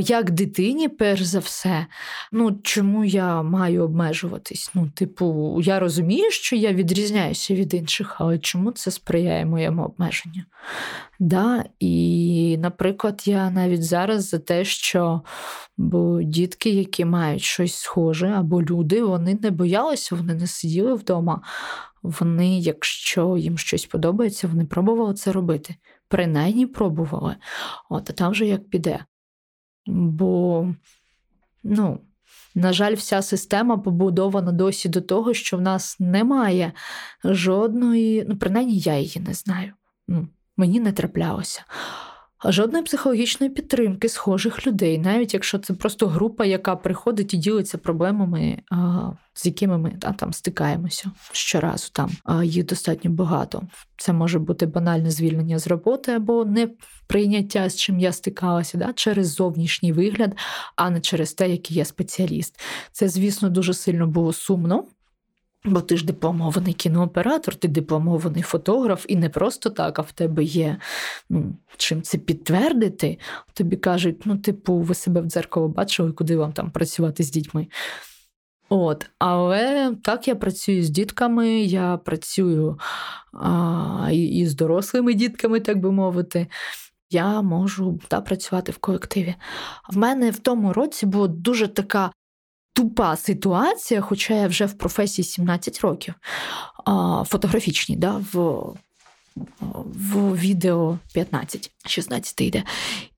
як 0.00 0.30
дитині, 0.30 0.88
перш 0.88 1.22
за 1.22 1.38
все, 1.38 1.86
ну 2.32 2.58
чому 2.62 3.04
я 3.04 3.42
маю 3.42 3.84
обмежуватись? 3.84 4.70
Ну, 4.74 4.90
типу, 4.94 5.60
я 5.62 5.80
розумію, 5.80 6.30
що 6.30 6.56
я 6.56 6.72
відрізняюся 6.72 7.54
від 7.54 7.74
інших, 7.74 8.16
але 8.18 8.38
чому 8.38 8.72
це 8.72 8.90
сприяє 8.90 9.46
моєму 9.46 9.84
обмеженню? 9.84 10.42
Да? 11.18 11.64
І, 11.80 12.56
наприклад, 12.60 13.22
я 13.26 13.50
навіть 13.50 13.84
зараз 13.84 14.28
за 14.28 14.38
те, 14.38 14.64
що 14.64 15.22
бо 15.76 16.22
дітки, 16.22 16.70
які 16.70 17.04
мають 17.04 17.42
щось 17.42 17.74
схоже, 17.74 18.28
або 18.28 18.62
люди, 18.62 19.02
вони 19.02 19.38
не 19.42 19.50
боялися, 19.50 20.14
вони 20.14 20.34
не 20.34 20.46
сиділи 20.46 20.94
вдома. 20.94 21.42
Вони, 22.02 22.58
якщо 22.58 23.36
їм 23.36 23.58
щось 23.58 23.86
подобається, 23.86 24.48
вони 24.48 24.64
пробували 24.64 25.14
це 25.14 25.32
робити. 25.32 25.74
Принаймні 26.08 26.66
пробували. 26.66 27.36
От, 27.90 28.10
а 28.10 28.12
там 28.12 28.32
вже 28.32 28.46
як 28.46 28.70
піде. 28.70 29.04
Бо, 29.86 30.68
ну, 31.62 32.00
на 32.54 32.72
жаль, 32.72 32.94
вся 32.94 33.22
система 33.22 33.78
побудована 33.78 34.52
досі 34.52 34.88
до 34.88 35.00
того, 35.00 35.34
що 35.34 35.56
в 35.56 35.60
нас 35.60 36.00
немає 36.00 36.72
жодної, 37.24 38.26
ну, 38.28 38.36
принаймні, 38.36 38.78
я 38.78 38.98
її 38.98 39.20
не 39.20 39.34
знаю. 39.34 39.72
Ну, 40.08 40.28
Мені 40.56 40.80
не 40.80 40.92
траплялося 40.92 41.64
жодної 42.44 42.84
психологічної 42.84 43.52
підтримки 43.52 44.08
схожих 44.08 44.66
людей, 44.66 44.98
навіть 44.98 45.34
якщо 45.34 45.58
це 45.58 45.74
просто 45.74 46.06
група, 46.06 46.44
яка 46.44 46.76
приходить 46.76 47.34
і 47.34 47.36
ділиться 47.36 47.78
проблемами, 47.78 48.62
з 49.34 49.46
якими 49.46 49.78
ми 49.78 49.90
та, 49.90 50.12
там 50.12 50.32
стикаємося 50.32 51.10
щоразу. 51.32 51.88
Там 51.92 52.10
їх 52.44 52.66
достатньо 52.66 53.10
багато. 53.10 53.62
Це 53.96 54.12
може 54.12 54.38
бути 54.38 54.66
банальне 54.66 55.10
звільнення 55.10 55.58
з 55.58 55.66
роботи 55.66 56.12
або 56.12 56.44
не 56.44 56.68
прийняття, 57.06 57.68
з 57.68 57.76
чим 57.76 58.00
я 58.00 58.12
стикалася, 58.12 58.78
да, 58.78 58.92
через 58.92 59.34
зовнішній 59.34 59.92
вигляд, 59.92 60.36
а 60.76 60.90
не 60.90 61.00
через 61.00 61.32
те, 61.32 61.50
який 61.50 61.76
я 61.76 61.84
спеціаліст. 61.84 62.60
Це, 62.92 63.08
звісно, 63.08 63.48
дуже 63.48 63.74
сильно 63.74 64.06
було 64.06 64.32
сумно. 64.32 64.84
Бо 65.64 65.80
ти 65.80 65.96
ж 65.96 66.06
дипломований 66.06 66.74
кінооператор, 66.74 67.54
ти 67.54 67.68
дипломований 67.68 68.42
фотограф, 68.42 69.04
і 69.08 69.16
не 69.16 69.28
просто 69.28 69.70
так, 69.70 69.98
а 69.98 70.02
в 70.02 70.12
тебе 70.12 70.44
є 70.44 70.76
ну, 71.30 71.56
чим 71.76 72.02
це 72.02 72.18
підтвердити. 72.18 73.18
Тобі 73.54 73.76
кажуть, 73.76 74.22
ну, 74.24 74.38
типу, 74.38 74.78
ви 74.78 74.94
себе 74.94 75.20
в 75.20 75.24
дзеркало 75.24 75.68
бачили, 75.68 76.12
куди 76.12 76.36
вам 76.36 76.52
там 76.52 76.70
працювати 76.70 77.22
з 77.22 77.30
дітьми. 77.30 77.66
От, 78.68 79.06
Але 79.18 79.94
так 80.02 80.28
я 80.28 80.34
працюю 80.34 80.82
з 80.82 80.90
дітками, 80.90 81.48
я 81.60 81.96
працюю 81.96 82.78
а, 83.32 84.08
і, 84.12 84.22
і 84.22 84.46
з 84.46 84.54
дорослими 84.54 85.14
дітками, 85.14 85.60
так 85.60 85.80
би 85.80 85.92
мовити. 85.92 86.46
Я 87.10 87.42
можу 87.42 88.00
та, 88.08 88.20
працювати 88.20 88.72
в 88.72 88.78
колективі. 88.78 89.34
В 89.88 89.96
мене 89.96 90.30
в 90.30 90.38
тому 90.38 90.72
році 90.72 91.06
була 91.06 91.28
дуже 91.28 91.68
така 91.68 92.10
тупа 92.76 93.16
ситуація, 93.16 94.00
хоча 94.00 94.34
я 94.34 94.48
вже 94.48 94.66
в 94.66 94.72
професії 94.72 95.24
17 95.24 95.80
років, 95.80 96.14
фотографічній, 97.24 97.96
да, 97.96 98.22
в 98.32 98.64
в 99.66 100.36
відео 100.36 100.98
15, 101.14 101.70
16 101.86 102.40
йде. 102.40 102.64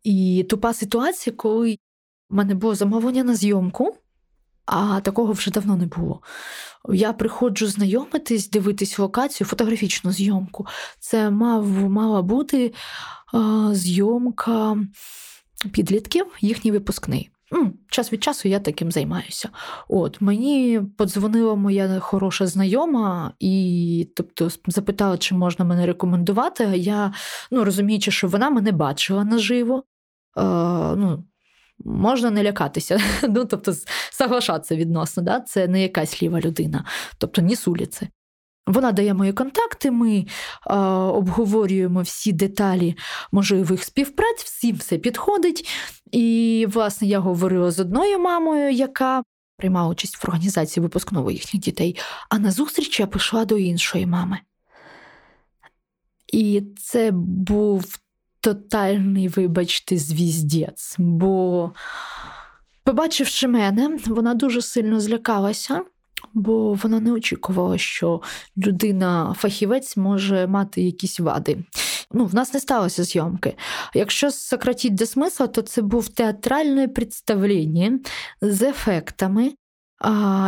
І 0.05 0.47
тупа 0.51 0.75
ситуація, 0.75 1.37
коли 1.37 1.79
в 2.31 2.35
мене 2.35 2.55
було 2.55 2.75
замовлення 2.75 3.25
на 3.25 3.35
зйомку. 3.35 3.97
А 4.67 5.01
такого 5.01 5.33
вже 5.33 5.51
давно 5.51 5.77
не 5.77 5.87
було. 5.87 6.21
Я 6.89 7.13
приходжу 7.13 7.67
знайомитись, 7.67 8.51
дивитись 8.51 8.99
локацію, 8.99 9.47
фотографічну 9.49 10.13
зйомку. 10.13 10.67
Це 11.01 11.31
мав, 11.31 11.69
мала 11.69 12.23
бути 12.23 12.75
а, 13.33 13.71
зйомка 13.73 14.77
підлітків, 15.73 16.27
їхній 16.41 16.71
випускний. 16.73 17.31
Ну, 17.51 17.73
Час 17.91 18.13
від 18.13 18.23
часу 18.23 18.49
я 18.49 18.61
таким 18.61 18.93
займаюся. 18.93 19.49
От 19.89 20.21
Мені 20.21 20.81
подзвонила 20.97 21.55
моя 21.55 22.01
хороша 22.01 22.47
знайома 22.47 23.33
і 23.41 24.09
тобто, 24.17 24.51
запитала, 24.67 25.19
чи 25.19 25.35
можна 25.35 25.65
мене 25.65 25.87
рекомендувати. 25.87 26.65
Я, 26.77 27.13
ну, 27.51 27.65
розуміючи, 27.65 28.11
що 28.11 28.29
вона 28.29 28.51
мене 28.51 28.73
бачила 28.73 29.25
наживо. 29.25 29.85
Е, 30.39 30.43
ну, 30.97 31.25
Можна 31.85 32.31
не 32.31 32.43
лякатися, 32.43 33.01
ну, 33.29 33.45
тобто 33.45 33.75
соглашатися 34.13 34.77
відносно, 34.77 35.23
да? 35.23 35.41
це 35.41 35.69
не 35.69 35.83
якась 35.83 36.23
ліва 36.23 36.41
людина, 36.41 36.85
тобто 37.19 37.43
ні 37.43 37.57
з 37.57 37.69
улиці. 37.69 38.09
Вона 38.69 38.93
дає 38.93 39.15
мої 39.15 39.33
контакти, 39.33 39.91
ми 39.91 40.27
е, 40.67 40.75
обговорюємо 40.95 42.03
всі 42.03 42.33
деталі 42.33 42.97
можливих 43.33 43.85
співпраць, 43.85 44.45
всім 44.45 44.77
все 44.77 44.99
підходить. 44.99 45.69
І, 46.13 46.67
власне, 46.71 47.09
я 47.09 47.19
говорила 47.19 47.71
з 47.71 47.81
одною 47.81 48.19
мамою, 48.19 48.71
яка 48.71 49.23
приймала 49.57 49.89
участь 49.89 50.17
в 50.17 50.29
організації 50.29 50.83
випускного 50.83 51.31
їхніх 51.31 51.63
дітей, 51.63 51.99
а 52.31 52.39
на 52.39 52.51
зустріч 52.51 53.01
я 53.01 53.07
пішла 53.07 53.45
до 53.45 53.59
іншої 53.59 54.07
мами. 54.07 54.39
І 56.33 56.63
це 56.77 57.11
був 57.13 57.99
тотальний, 58.41 59.29
вибачте, 59.29 59.99
звіздець. 59.99 60.95
Бо, 60.99 61.73
побачивши 62.85 63.49
мене, 63.49 63.99
вона 64.07 64.35
дуже 64.35 64.63
сильно 64.63 65.01
злякалася 65.01 65.83
бо 66.35 66.75
вона 66.75 67.01
не 67.01 67.13
очікувала, 67.13 67.79
що 67.79 68.23
людина-фахівець 68.57 69.97
може 69.97 70.47
мати 70.47 70.83
якісь 70.83 71.21
вади. 71.21 71.65
Ну, 72.13 72.25
В 72.25 72.35
нас 72.35 72.55
не 72.55 72.61
сталося 72.61 73.05
зйомки. 73.05 73.57
Якщо 73.95 74.31
сократити 74.31 74.91
до 74.91 75.07
смисла, 75.07 75.47
то 75.47 75.63
це 75.63 75.83
був 75.83 76.09
театральне 76.09 76.89
представлення 76.89 77.99
з 78.41 78.63
ефектами, 78.63 79.53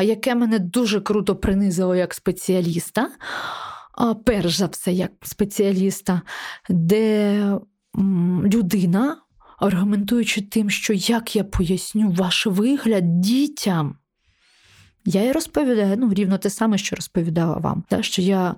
яке 0.02 0.34
мене 0.34 0.58
дуже 0.58 1.00
круто 1.00 1.36
принизило 1.36 1.96
як 1.96 2.14
спеціаліста. 2.14 3.10
Перш 4.24 4.56
за 4.56 4.66
все, 4.66 4.92
як 4.92 5.12
спеціаліста, 5.22 6.22
де 6.68 7.58
людина, 8.44 9.16
аргументуючи 9.58 10.42
тим, 10.42 10.70
що 10.70 10.92
як 10.92 11.36
я 11.36 11.44
поясню 11.44 12.10
ваш 12.10 12.46
вигляд 12.46 13.20
дітям, 13.20 13.96
я 15.04 15.22
їй 15.22 15.32
розповідаю 15.32 15.96
ну, 15.98 16.14
рівно 16.14 16.38
те 16.38 16.50
саме, 16.50 16.78
що 16.78 16.96
розповідала 16.96 17.56
вам. 17.56 17.84
Так, 17.88 18.04
що 18.04 18.22
я 18.22 18.54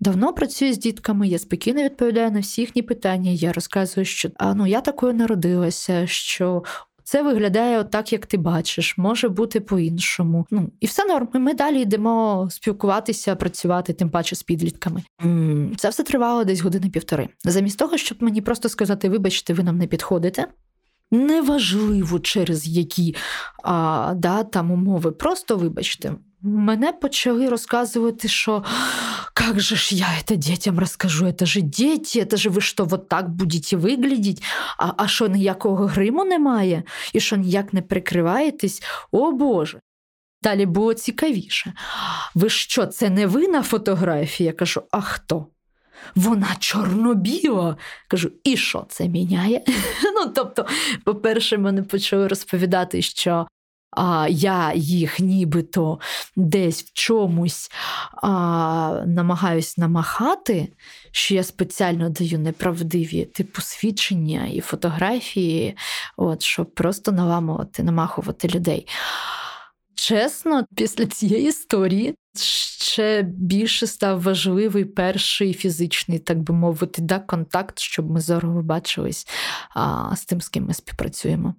давно 0.00 0.32
працюю 0.32 0.72
з 0.72 0.78
дітками, 0.78 1.28
я 1.28 1.38
спокійно 1.38 1.82
відповідаю 1.82 2.30
на 2.30 2.40
всі 2.40 2.60
їхні 2.60 2.82
питання. 2.82 3.30
Я 3.30 3.52
розказую, 3.52 4.04
що 4.04 4.30
а, 4.36 4.54
ну, 4.54 4.66
я 4.66 4.80
такою 4.80 5.14
народилася, 5.14 6.06
що. 6.06 6.62
Це 7.04 7.22
виглядає 7.22 7.84
так, 7.84 8.12
як 8.12 8.26
ти 8.26 8.36
бачиш, 8.36 8.98
може 8.98 9.28
бути 9.28 9.60
по-іншому. 9.60 10.46
Ну 10.50 10.70
і 10.80 10.86
все 10.86 11.04
норм. 11.04 11.28
Ми 11.34 11.54
далі 11.54 11.80
йдемо 11.80 12.48
спілкуватися, 12.50 13.36
працювати, 13.36 13.92
тим 13.92 14.10
паче 14.10 14.36
з 14.36 14.42
підлітками. 14.42 15.02
Це 15.76 15.88
все 15.88 16.02
тривало 16.02 16.44
десь 16.44 16.60
години 16.60 16.90
півтори. 16.90 17.28
Замість 17.44 17.78
того, 17.78 17.96
щоб 17.96 18.22
мені 18.22 18.40
просто 18.40 18.68
сказати, 18.68 19.08
вибачте, 19.08 19.54
ви 19.54 19.62
нам 19.62 19.78
не 19.78 19.86
підходите 19.86 20.46
неважливо 21.11 22.19
через 22.19 22.67
які 22.67 23.15
а, 23.63 24.13
да, 24.15 24.43
там 24.43 24.71
умови. 24.71 25.11
Просто 25.11 25.57
вибачте. 25.57 26.13
Мене 26.41 26.91
почали 26.91 27.49
розказувати, 27.49 28.27
що 28.27 28.63
как 29.33 29.59
же 29.59 29.75
ж 29.75 29.95
я 29.95 30.07
это 30.21 30.35
детям 30.35 30.79
розкажу, 30.79 31.25
это 31.25 31.45
же 31.45 31.61
дети, 31.61 32.19
это 32.19 32.37
же 32.37 32.49
ви 32.49 32.61
що, 32.61 32.85
вот 32.85 33.09
так 33.09 33.29
будете 33.29 33.77
виглядіти, 33.77 34.43
а 34.77 34.93
а 34.97 35.07
що 35.07 35.27
ніякого 35.27 35.85
гриму 35.85 36.25
немає, 36.25 36.83
і 37.13 37.19
що 37.19 37.35
ніяк 37.35 37.73
не 37.73 37.81
прикриваєтесь, 37.81 38.83
о 39.11 39.31
Боже. 39.31 39.79
Далі 40.43 40.65
було 40.65 40.93
цікавіше. 40.93 41.73
Ви 42.35 42.49
що, 42.49 42.85
це 42.85 43.09
не 43.09 43.27
ви 43.27 43.47
на 43.47 43.63
фотографії? 43.63 44.47
Я 44.47 44.53
кажу, 44.53 44.81
а 44.91 45.01
хто? 45.01 45.47
Вона 46.14 46.56
чорно-біла. 46.58 47.76
Кажу, 48.08 48.30
і 48.44 48.56
що 48.56 48.86
це 48.88 49.08
міняє? 49.08 49.64
Ну, 50.14 50.32
тобто, 50.34 50.66
по-перше, 51.04 51.58
мене 51.58 51.82
почали 51.82 52.28
розповідати, 52.28 53.02
що 53.02 53.46
а, 53.90 54.28
я 54.30 54.72
їх 54.74 55.20
нібито 55.20 56.00
десь 56.36 56.82
в 56.82 56.92
чомусь 56.92 57.70
а, 58.22 59.02
намагаюсь 59.06 59.78
намахати, 59.78 60.68
що 61.10 61.34
я 61.34 61.42
спеціально 61.42 62.08
даю 62.08 62.38
неправдиві 62.38 63.24
типу 63.24 63.62
свідчення 63.62 64.46
і 64.46 64.60
фотографії, 64.60 65.76
от, 66.16 66.42
щоб 66.42 66.74
просто 66.74 67.12
наламувати, 67.12 67.82
намахувати 67.82 68.48
людей. 68.48 68.88
Чесно, 69.94 70.64
після 70.76 71.06
цієї 71.06 71.48
історії 71.48 72.14
ще 72.34 73.22
більше 73.22 73.86
став 73.86 74.22
важливий 74.22 74.84
перший 74.84 75.54
фізичний, 75.54 76.18
так 76.18 76.38
би 76.38 76.54
мовити, 76.54 77.02
да, 77.02 77.18
контакт, 77.18 77.78
щоб 77.78 78.10
ми 78.10 78.20
зоро 78.20 78.62
бачились 78.62 79.26
а, 79.74 80.16
з 80.16 80.24
тим, 80.24 80.40
з 80.40 80.48
ким 80.48 80.64
ми 80.66 80.74
співпрацюємо. 80.74 81.54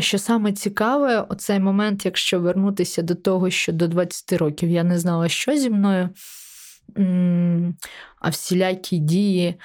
Що 0.00 0.18
саме 0.18 0.52
цікаве, 0.52 1.20
оцей 1.20 1.60
момент, 1.60 2.04
якщо 2.04 2.40
вернутися 2.40 3.02
до 3.02 3.14
того, 3.14 3.50
що 3.50 3.72
до 3.72 3.88
20 3.88 4.32
років 4.32 4.70
я 4.70 4.84
не 4.84 4.98
знала, 4.98 5.28
що 5.28 5.56
зі 5.56 5.70
мною, 5.70 6.08
а 8.20 8.28
всілякі 8.28 8.98
дії 8.98 9.60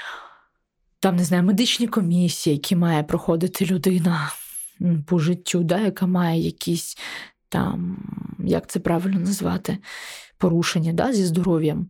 там 1.03 1.15
не 1.15 1.23
знаю, 1.23 1.43
медичні 1.43 1.87
комісії, 1.87 2.55
які 2.55 2.75
має 2.75 3.03
проходити 3.03 3.65
людина 3.65 4.31
по 5.07 5.19
життю, 5.19 5.63
да, 5.63 5.79
яка 5.79 6.05
має 6.05 6.41
якісь 6.41 6.97
там, 7.49 7.97
як 8.39 8.67
це 8.67 8.79
правильно 8.79 9.19
назвати, 9.19 9.77
порушення 10.37 10.93
да, 10.93 11.13
зі 11.13 11.25
здоров'ям. 11.25 11.89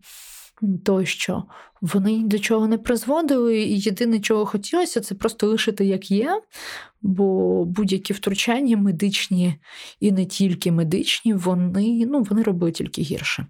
Тощо 0.85 1.43
вони 1.81 2.23
до 2.23 2.39
чого 2.39 2.67
не 2.67 2.77
призводили, 2.77 3.61
і 3.61 3.79
єдине, 3.79 4.19
чого 4.19 4.45
хотілося, 4.45 5.01
це 5.01 5.15
просто 5.15 5.47
лишити 5.47 5.85
як 5.85 6.11
є, 6.11 6.41
бо 7.01 7.65
будь-які 7.65 8.13
втручання 8.13 8.77
медичні 8.77 9.55
і 9.99 10.11
не 10.11 10.25
тільки 10.25 10.71
медичні, 10.71 11.33
вони 11.33 12.05
ну, 12.05 12.23
вони 12.23 12.43
робили 12.43 12.71
тільки 12.71 13.01
гірше. 13.01 13.47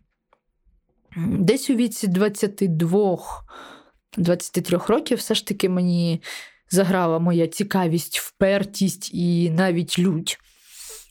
Десь 1.17 1.69
у 1.69 1.75
віці 1.75 2.07
22 2.07 3.17
23 4.17 4.77
років 4.87 5.17
все 5.17 5.35
ж 5.35 5.47
таки 5.47 5.69
мені 5.69 6.21
заграла 6.69 7.19
моя 7.19 7.47
цікавість, 7.47 8.19
впертість 8.19 9.13
і 9.13 9.49
навіть 9.49 9.99
лють. 9.99 10.39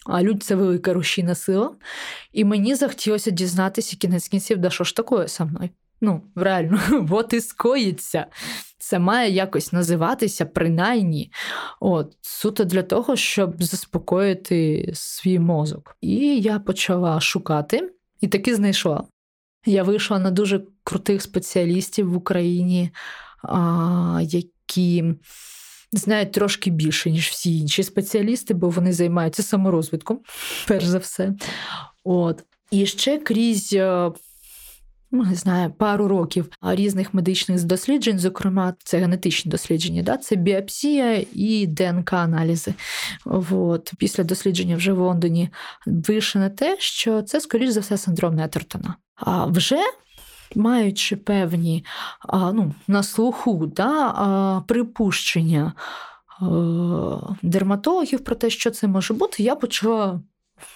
А 0.06 0.22
лють 0.22 0.42
це 0.42 0.54
велика 0.54 0.92
рушійна 0.92 1.34
сила. 1.34 1.74
І 2.32 2.44
мені 2.44 2.74
захотілося 2.74 3.30
дізнатися 3.30 3.96
кінець 3.96 4.28
кінців, 4.28 4.58
да 4.58 4.70
що 4.70 4.84
ж 4.84 4.96
такое 4.96 5.28
со 5.28 5.46
мною? 5.46 5.70
Ну, 6.00 6.22
реально, 6.36 6.80
от 7.10 7.32
і 7.32 7.40
скоїться. 7.40 8.26
Це 8.78 8.98
має 8.98 9.30
якось 9.30 9.72
називатися, 9.72 10.46
принаймні, 10.46 11.32
от, 11.80 12.16
суто 12.20 12.64
для 12.64 12.82
того, 12.82 13.16
щоб 13.16 13.62
заспокоїти 13.62 14.90
свій 14.94 15.38
мозок. 15.38 15.96
І 16.00 16.40
я 16.40 16.58
почала 16.58 17.20
шукати 17.20 17.92
і 18.20 18.28
таки 18.28 18.54
знайшла. 18.54 19.04
Я 19.66 19.82
вийшла 19.82 20.18
на 20.18 20.30
дуже 20.30 20.64
крутих 20.84 21.22
спеціалістів 21.22 22.10
в 22.10 22.16
Україні, 22.16 22.90
які 24.20 25.04
знають 25.92 26.32
трошки 26.32 26.70
більше, 26.70 27.10
ніж 27.10 27.28
всі 27.28 27.58
інші 27.58 27.82
спеціалісти, 27.82 28.54
бо 28.54 28.68
вони 28.68 28.92
займаються 28.92 29.42
саморозвитком, 29.42 30.20
перш 30.68 30.84
за 30.84 30.98
все. 30.98 31.32
От. 32.04 32.44
І 32.70 32.86
ще 32.86 33.18
крізь. 33.18 33.72
Е, 33.72 34.10
ну, 35.12 35.24
не 35.24 35.34
знаю, 35.34 35.70
пару 35.70 36.08
років 36.08 36.50
різних 36.62 37.14
медичних 37.14 37.64
досліджень, 37.64 38.18
зокрема, 38.18 38.74
це 38.84 38.98
генетичні 38.98 39.50
дослідження, 39.50 40.02
да? 40.02 40.16
це 40.16 40.36
біопсія 40.36 41.24
і 41.32 41.66
ДНК-аналізи. 41.66 42.74
От. 43.24 43.92
Після 43.98 44.24
дослідження 44.24 44.76
вже 44.76 44.92
в 44.92 44.98
Лондоні 44.98 45.48
вийшло 45.86 46.40
на 46.40 46.50
те, 46.50 46.76
що 46.78 47.22
це, 47.22 47.40
скоріш 47.40 47.70
за 47.70 47.80
все, 47.80 47.98
синдром 47.98 48.34
Нетертона. 48.34 48.96
А 49.14 49.46
вже 49.46 49.78
маючи 50.56 51.16
певні 51.16 51.84
ну, 52.32 52.74
на 52.88 53.02
слуху 53.02 53.66
да, 53.76 54.62
припущення 54.68 55.72
дерматологів 57.42 58.24
про 58.24 58.36
те, 58.36 58.50
що 58.50 58.70
це 58.70 58.88
може 58.88 59.14
бути, 59.14 59.42
я 59.42 59.54
почала 59.54 60.20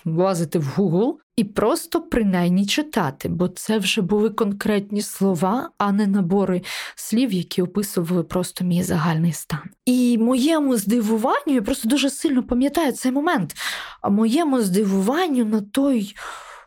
влазити 0.04 0.58
в 0.58 0.74
Google 0.76 1.14
і 1.36 1.44
просто 1.44 2.00
принаймні 2.00 2.66
читати, 2.66 3.28
бо 3.28 3.48
це 3.48 3.78
вже 3.78 4.02
були 4.02 4.30
конкретні 4.30 5.02
слова, 5.02 5.70
а 5.78 5.92
не 5.92 6.06
набори 6.06 6.62
слів, 6.94 7.32
які 7.32 7.62
описували 7.62 8.22
просто 8.22 8.64
мій 8.64 8.82
загальний 8.82 9.32
стан. 9.32 9.62
І 9.84 10.18
моєму 10.18 10.76
здивуванню, 10.76 11.54
я 11.54 11.62
просто 11.62 11.88
дуже 11.88 12.10
сильно 12.10 12.42
пам'ятаю 12.42 12.92
цей 12.92 13.12
момент. 13.12 13.54
А 14.02 14.08
моєму 14.08 14.60
здивуванню 14.60 15.44
на 15.44 15.60
той. 15.60 16.14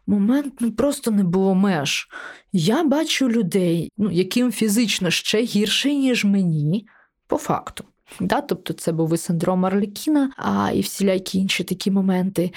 Момент 0.08 0.54
ну 0.60 0.72
просто 0.72 1.12
не 1.12 1.24
було 1.24 1.56
меж. 1.56 2.08
Я 2.52 2.84
бачу 2.84 3.30
людей, 3.30 3.92
ну, 3.98 4.12
яким 4.12 4.52
фізично 4.52 5.12
ще 5.12 5.42
гірше, 5.44 5.94
ніж 5.94 6.26
мені, 6.26 6.88
по 7.28 7.38
факту. 7.38 7.84
Да? 8.20 8.42
Тобто 8.42 8.74
це 8.74 8.92
був 8.92 9.14
і 9.14 9.18
синдром 9.18 9.66
Арлекіна, 9.66 10.32
а 10.38 10.72
і 10.72 10.82
всілякі 10.82 11.40
інші 11.40 11.64
такі 11.64 11.92
моменти. 11.92 12.52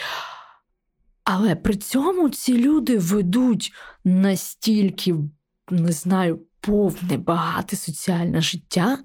Але 1.24 1.56
при 1.56 1.76
цьому 1.76 2.28
ці 2.28 2.58
люди 2.58 2.98
ведуть 2.98 3.72
настільки, 4.04 5.14
не 5.70 5.92
знаю, 5.92 6.40
повне, 6.60 7.16
багате 7.16 7.76
соціальне 7.76 8.40
життя. 8.40 8.98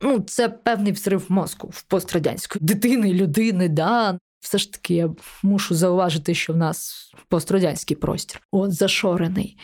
Ну, 0.00 0.20
Це 0.20 0.48
певний 0.48 0.92
взрив 0.92 1.24
мозку 1.28 1.68
в 1.72 1.82
пострадянської 1.82 2.64
дитини, 2.64 3.12
людини. 3.12 3.68
да. 3.68 4.18
Все 4.46 4.58
ж 4.58 4.72
таки, 4.72 4.94
я 4.94 5.10
мушу 5.42 5.74
зауважити, 5.74 6.34
що 6.34 6.52
в 6.52 6.56
нас 6.56 7.10
пострадянський 7.28 7.96
простір, 7.96 8.40
от 8.50 8.72
зашорений. 8.72 9.58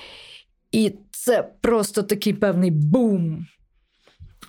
І 0.72 0.94
це 1.10 1.42
просто 1.60 2.02
такий 2.02 2.34
певний 2.34 2.70
бум. 2.70 3.46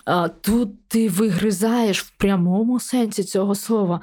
А 0.06 0.28
Тут 0.28 0.88
ти 0.88 1.10
вигризаєш 1.10 2.04
в 2.04 2.18
прямому 2.18 2.80
сенсі 2.80 3.24
цього 3.24 3.56
слова 3.56 4.02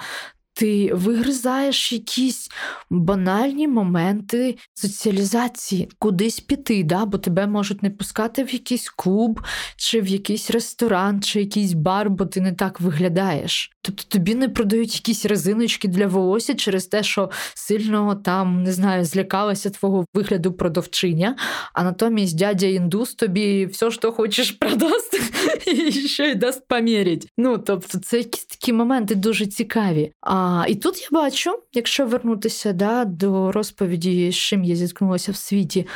ти 0.61 0.95
вигризаєш 0.95 1.93
якісь 1.93 2.51
банальні 2.91 3.69
моменти 3.69 4.57
соціалізації, 4.75 5.89
кудись 5.99 6.41
піти, 6.41 6.83
да? 6.85 7.05
бо 7.05 7.19
тебе 7.19 7.47
можуть 7.47 7.83
не 7.83 7.91
пускати 7.91 8.45
в 8.45 8.53
якийсь 8.53 8.91
клуб, 8.91 9.41
чи 9.77 10.01
в 10.01 10.07
якийсь 10.07 10.51
ресторан, 10.51 11.23
чи 11.23 11.41
якийсь 11.41 11.73
бар, 11.73 12.11
бо 12.11 12.27
ти 12.27 12.41
не 12.41 12.53
так 12.53 12.81
виглядаєш. 12.81 13.71
Тобто 13.83 14.03
тобі 14.09 14.35
не 14.35 14.49
продають 14.49 14.95
якісь 14.95 15.27
резиночки 15.27 15.89
для 15.89 16.07
волосся 16.07 16.55
через 16.55 16.87
те, 16.87 17.03
що 17.03 17.31
сильно 17.55 18.15
там 18.15 18.63
не 18.63 18.73
знаю, 18.73 19.05
злякалася 19.05 19.71
твого 19.71 20.05
вигляду 20.15 20.53
продавчиня, 20.53 21.37
а 21.75 21.85
натомість 21.85 22.39
дядя 22.39 22.67
індус 22.67 23.15
тобі 23.15 23.67
все, 23.67 23.91
що 23.91 24.13
хочеш, 24.13 24.51
продасть 24.51 25.21
і 25.67 25.93
ще 25.93 26.31
й 26.31 26.35
дасть 26.35 26.69
помірять. 26.69 27.27
Ну 27.39 27.59
тобто, 27.59 27.99
це 27.99 28.19
якісь 28.19 28.45
такі 28.45 28.73
моменти 28.73 29.15
дуже 29.15 29.47
цікаві. 29.47 30.13
А, 30.21 30.65
І 30.69 30.75
тут 30.75 31.03
я 31.03 31.09
бачу, 31.11 31.63
якщо 31.73 32.07
вернутися 32.07 32.73
да, 32.73 33.05
до 33.05 33.53
розповіді, 33.53 34.33
з 34.33 34.37
чим 34.37 34.65
я 34.65 34.77
зіткнулася 34.77 35.33
в 35.33 35.37
світі, 35.37 35.87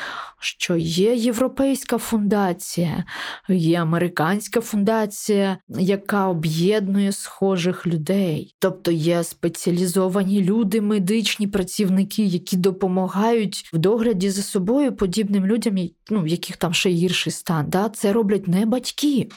що 0.40 0.76
є 0.76 1.14
європейська 1.14 1.98
фундація, 1.98 3.04
є 3.48 3.80
американська 3.80 4.60
фундація, 4.60 5.58
яка 5.68 6.28
об'єднує 6.28 7.12
схожих 7.12 7.86
людей. 7.86 8.54
Тобто 8.58 8.90
є 8.90 9.24
спеціалізовані 9.24 10.42
люди, 10.42 10.80
медичні 10.80 11.46
працівники, 11.46 12.24
які 12.24 12.56
допомагають 12.56 13.70
в 13.72 13.78
догляді 13.78 14.30
за 14.30 14.42
собою 14.42 14.96
подібним 14.96 15.46
людям, 15.46 15.76
ну, 16.10 16.22
в 16.22 16.28
яких 16.28 16.56
там 16.56 16.74
ще 16.74 16.90
гірший 16.90 17.32
стан. 17.32 17.66
Да? 17.68 17.88
Це 17.88 18.12
роблять 18.12 18.48
не 18.48 18.66
батьки. 18.66 19.28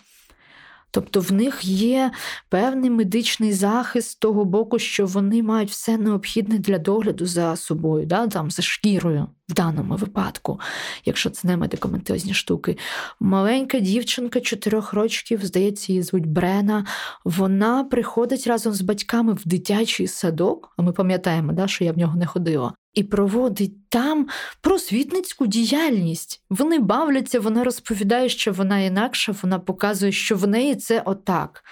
Тобто 0.92 1.20
в 1.20 1.32
них 1.32 1.66
є 1.66 2.12
певний 2.50 2.90
медичний 2.90 3.54
захист 3.54 4.10
з 4.10 4.16
того 4.16 4.46
боку, 4.46 4.80
що 4.80 5.06
вони 5.06 5.44
мають 5.44 5.70
все 5.70 5.98
необхідне 5.98 6.58
для 6.58 6.78
догляду 6.78 7.26
за 7.26 7.56
собою, 7.56 8.06
да, 8.06 8.28
там, 8.28 8.52
за 8.52 8.62
шкірою 8.62 9.28
в 9.50 9.54
даному 9.54 9.96
випадку, 9.96 10.60
якщо 11.06 11.30
це 11.30 11.48
не 11.48 11.58
медикаментозні 11.58 12.34
штуки. 12.34 12.78
Маленька 13.20 13.80
дівчинка 13.80 14.42
чотирьох 14.42 14.94
років, 14.94 15.46
здається, 15.46 15.92
її 15.92 16.04
звуть 16.04 16.26
Брена. 16.26 16.86
Вона 17.26 17.84
приходить 17.84 18.48
разом 18.48 18.74
з 18.74 18.82
батьками 18.82 19.34
в 19.34 19.42
дитячий 19.46 20.08
садок, 20.08 20.74
а 20.78 20.82
ми 20.82 20.92
пам'ятаємо, 20.92 21.54
да, 21.54 21.68
що 21.68 21.84
я 21.84 21.92
в 21.92 21.98
нього 21.98 22.18
не 22.18 22.26
ходила. 22.26 22.74
І 22.94 23.04
проводить 23.04 23.90
там 23.90 24.28
просвітницьку 24.62 25.48
діяльність. 25.48 26.44
Вони 26.50 26.80
бавляться, 26.80 27.40
вона 27.40 27.64
розповідає, 27.64 28.30
що 28.30 28.52
вона 28.52 28.80
інакша, 28.80 29.36
вона 29.42 29.60
показує, 29.60 30.12
що 30.12 30.36
в 30.36 30.48
неї 30.48 30.76
це 30.76 31.02
отак. 31.06 31.64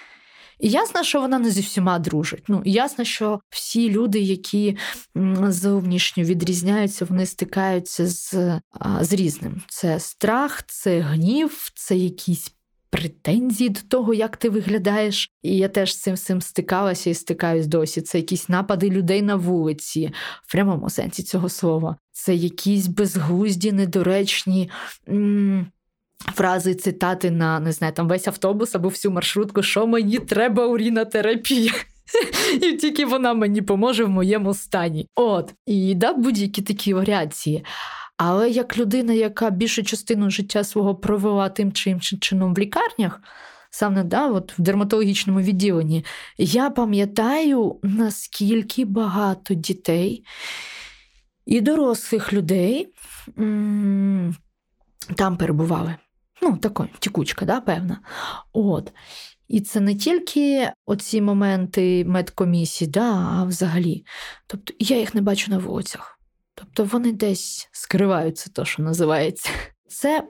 І 0.60 0.68
ясно, 0.68 1.02
що 1.04 1.20
вона 1.20 1.38
не 1.38 1.50
зі 1.50 1.60
всіма 1.60 1.98
дружить. 1.98 2.44
Ну, 2.48 2.62
ясно, 2.64 3.04
що 3.04 3.40
всі 3.50 3.90
люди, 3.90 4.20
які 4.20 4.76
зовнішньо 5.48 6.24
відрізняються, 6.24 7.04
вони 7.04 7.26
стикаються 7.26 8.06
з, 8.06 8.34
з 9.00 9.12
різним. 9.12 9.62
Це 9.68 10.00
страх, 10.00 10.62
це 10.66 11.00
гнів, 11.00 11.70
це 11.74 11.96
якісь. 11.96 12.52
Претензії 12.90 13.70
до 13.70 13.80
того, 13.88 14.14
як 14.14 14.36
ти 14.36 14.50
виглядаєш. 14.50 15.30
І 15.42 15.56
я 15.56 15.68
теж 15.68 15.94
з 15.94 16.00
цим 16.00 16.14
всім 16.14 16.40
стикалася 16.40 17.10
і 17.10 17.14
стикаюсь 17.14 17.66
досі. 17.66 18.02
Це 18.02 18.18
якісь 18.18 18.48
напади 18.48 18.90
людей 18.90 19.22
на 19.22 19.36
вулиці, 19.36 20.12
в 20.42 20.52
прямому 20.52 20.90
сенсі 20.90 21.22
цього 21.22 21.48
слова. 21.48 21.96
Це 22.12 22.34
якісь 22.34 22.86
безглузді, 22.86 23.72
недоречні 23.72 24.70
м- 25.08 25.66
фрази, 26.34 26.74
цитати 26.74 27.30
на 27.30 27.60
не 27.60 27.72
знаю, 27.72 27.92
там 27.92 28.08
весь 28.08 28.28
автобус 28.28 28.74
або 28.74 28.88
всю 28.88 29.12
маршрутку, 29.12 29.62
що 29.62 29.86
мені 29.86 30.18
треба 30.18 30.66
урінотерапія. 30.66 31.72
І 32.62 32.72
тільки 32.72 33.06
вона 33.06 33.34
мені 33.34 33.62
поможе 33.62 34.04
в 34.04 34.08
моєму 34.08 34.54
стані. 34.54 35.08
От, 35.14 35.54
і 35.66 35.94
да, 35.94 36.12
будь-які 36.12 36.62
такі 36.62 36.94
варіації. 36.94 37.64
Але 38.16 38.50
як 38.50 38.78
людина, 38.78 39.12
яка 39.12 39.50
більшу 39.50 39.82
частину 39.82 40.30
життя 40.30 40.64
свого 40.64 40.94
провела 40.94 41.48
тим 41.48 41.72
чи 41.72 41.90
іншим 41.90 42.18
чином 42.18 42.54
в 42.54 42.58
лікарнях, 42.58 43.20
саме 43.70 44.04
да, 44.04 44.26
от 44.26 44.58
в 44.58 44.62
дерматологічному 44.62 45.40
відділенні, 45.40 46.04
я 46.38 46.70
пам'ятаю, 46.70 47.76
наскільки 47.82 48.84
багато 48.84 49.54
дітей 49.54 50.24
і 51.46 51.60
дорослих 51.60 52.32
людей 52.32 52.88
там 55.16 55.36
перебували. 55.38 55.96
Ну, 56.42 56.56
така 56.56 56.88
тікучка, 56.98 57.44
да, 57.44 57.60
певна. 57.60 58.00
От. 58.52 58.92
І 59.48 59.60
це 59.60 59.80
не 59.80 59.94
тільки 59.94 60.70
оці 60.86 61.20
моменти 61.20 62.04
медкомісії, 62.04 62.90
да, 62.90 63.12
а 63.12 63.44
взагалі. 63.44 64.04
Тобто 64.46 64.74
я 64.78 64.98
їх 64.98 65.14
не 65.14 65.20
бачу 65.20 65.50
на 65.50 65.58
вулицях. 65.58 66.20
Тобто 66.54 66.84
вони 66.84 67.12
десь 67.12 67.68
скриваються, 67.72 68.50
то, 68.52 68.64
що 68.64 68.82
називається. 68.82 69.50
Це 69.88 70.28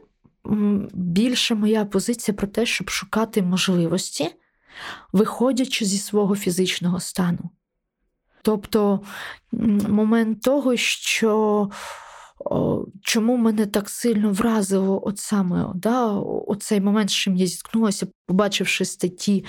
більше 0.95 1.55
моя 1.55 1.85
позиція 1.85 2.35
про 2.35 2.47
те, 2.47 2.67
щоб 2.67 2.91
шукати 2.91 3.43
можливості, 3.43 4.31
виходячи 5.13 5.85
зі 5.85 5.99
свого 5.99 6.37
фізичного 6.37 7.01
стану. 7.01 7.51
Тобто 8.43 9.01
момент 9.89 10.43
того, 10.43 10.77
що 10.77 11.71
Чому 13.03 13.37
мене 13.37 13.67
так 13.67 13.89
сильно 13.89 14.33
вразило 14.33 15.07
от 15.07 15.19
саме 15.19 15.67
да, 15.75 16.07
оцей 16.47 16.81
момент, 16.81 17.11
з 17.11 17.13
чим 17.13 17.37
я 17.37 17.47
зіткнулася, 17.47 18.07
побачивши 18.27 18.85
статті, 18.85 19.45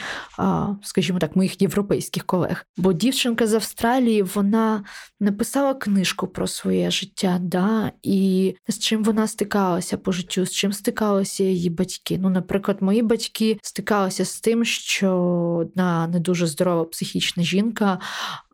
скажімо 0.84 1.19
так, 1.19 1.36
моїх 1.36 1.62
європейських 1.62 2.26
колег? 2.26 2.65
Бо 2.78 2.93
дівчинка 2.93 3.47
з 3.47 3.54
Австралії 3.54 4.23
вона 4.23 4.84
написала 5.19 5.73
книжку 5.73 6.28
про 6.28 6.47
своє 6.47 6.91
життя, 6.91 7.38
да, 7.41 7.91
і 8.04 8.56
з 8.67 8.80
чим 8.80 9.04
вона 9.04 9.28
стикалася 9.28 9.97
по 9.97 10.12
життю, 10.12 10.45
з 10.45 10.52
чим 10.52 10.73
стикалися 10.73 11.43
її 11.43 11.69
батьки. 11.69 12.17
Ну, 12.21 12.30
наприклад, 12.30 12.78
мої 12.82 13.02
батьки 13.02 13.60
стикалися 13.62 14.26
з 14.26 14.41
тим, 14.41 14.65
що 14.65 15.13
одна 15.60 16.08
не 16.08 16.19
дуже 16.19 16.47
здорова 16.47 16.84
психічна 16.84 17.43
жінка 17.43 18.00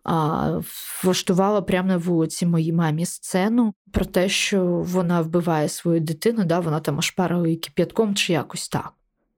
а, 0.03 0.59
влаштувала 1.03 1.61
прямо 1.61 1.87
на 1.87 1.97
вулиці 1.97 2.45
моїй 2.45 2.73
мамі 2.73 3.05
сцену 3.05 3.73
про 3.91 4.05
те, 4.05 4.29
що 4.29 4.65
вона 4.65 5.21
вбиває 5.21 5.69
свою 5.69 5.99
дитину, 5.99 6.43
да, 6.45 6.59
вона 6.59 6.79
там 6.79 6.97
ошпарила 6.97 7.47
її 7.47 7.59
кип'ятком 7.59 8.15
чи 8.15 8.33
якось 8.33 8.69
так. 8.69 8.93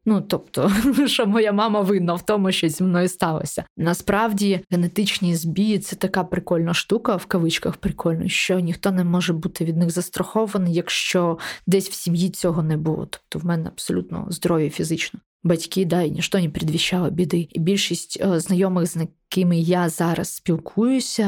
Ну, 0.05 0.21
тобто, 0.21 0.71
що 1.07 1.25
моя 1.25 1.51
мама 1.51 1.81
винна 1.81 2.13
в 2.13 2.25
тому, 2.25 2.51
що 2.51 2.69
зі 2.69 2.83
мною 2.83 3.07
сталося. 3.07 3.63
Насправді, 3.77 4.59
генетичні 4.71 5.35
збії 5.35 5.79
це 5.79 5.95
така 5.95 6.23
прикольна 6.23 6.73
штука, 6.73 7.15
в 7.15 7.25
кавичках 7.25 7.77
прикольно, 7.77 8.27
що 8.27 8.59
ніхто 8.59 8.91
не 8.91 9.03
може 9.03 9.33
бути 9.33 9.65
від 9.65 9.77
них 9.77 9.89
застрахований, 9.89 10.73
якщо 10.73 11.37
десь 11.67 11.89
в 11.89 11.93
сім'ї 11.93 12.29
цього 12.29 12.63
не 12.63 12.77
було. 12.77 13.07
Тобто 13.09 13.39
в 13.39 13.45
мене 13.45 13.67
абсолютно 13.67 14.27
здоров'я 14.29 14.69
фізично 14.69 15.19
батьки, 15.45 15.85
да, 15.85 16.01
і 16.01 16.11
ніщо 16.11 16.39
не 16.39 16.49
предвіщало 16.49 17.09
біди. 17.09 17.47
І 17.51 17.59
більшість 17.59 18.17
е, 18.21 18.39
знайомих, 18.39 18.85
з 18.87 18.95
якими 18.95 19.59
я 19.59 19.89
зараз 19.89 20.29
спілкуюся, 20.35 21.27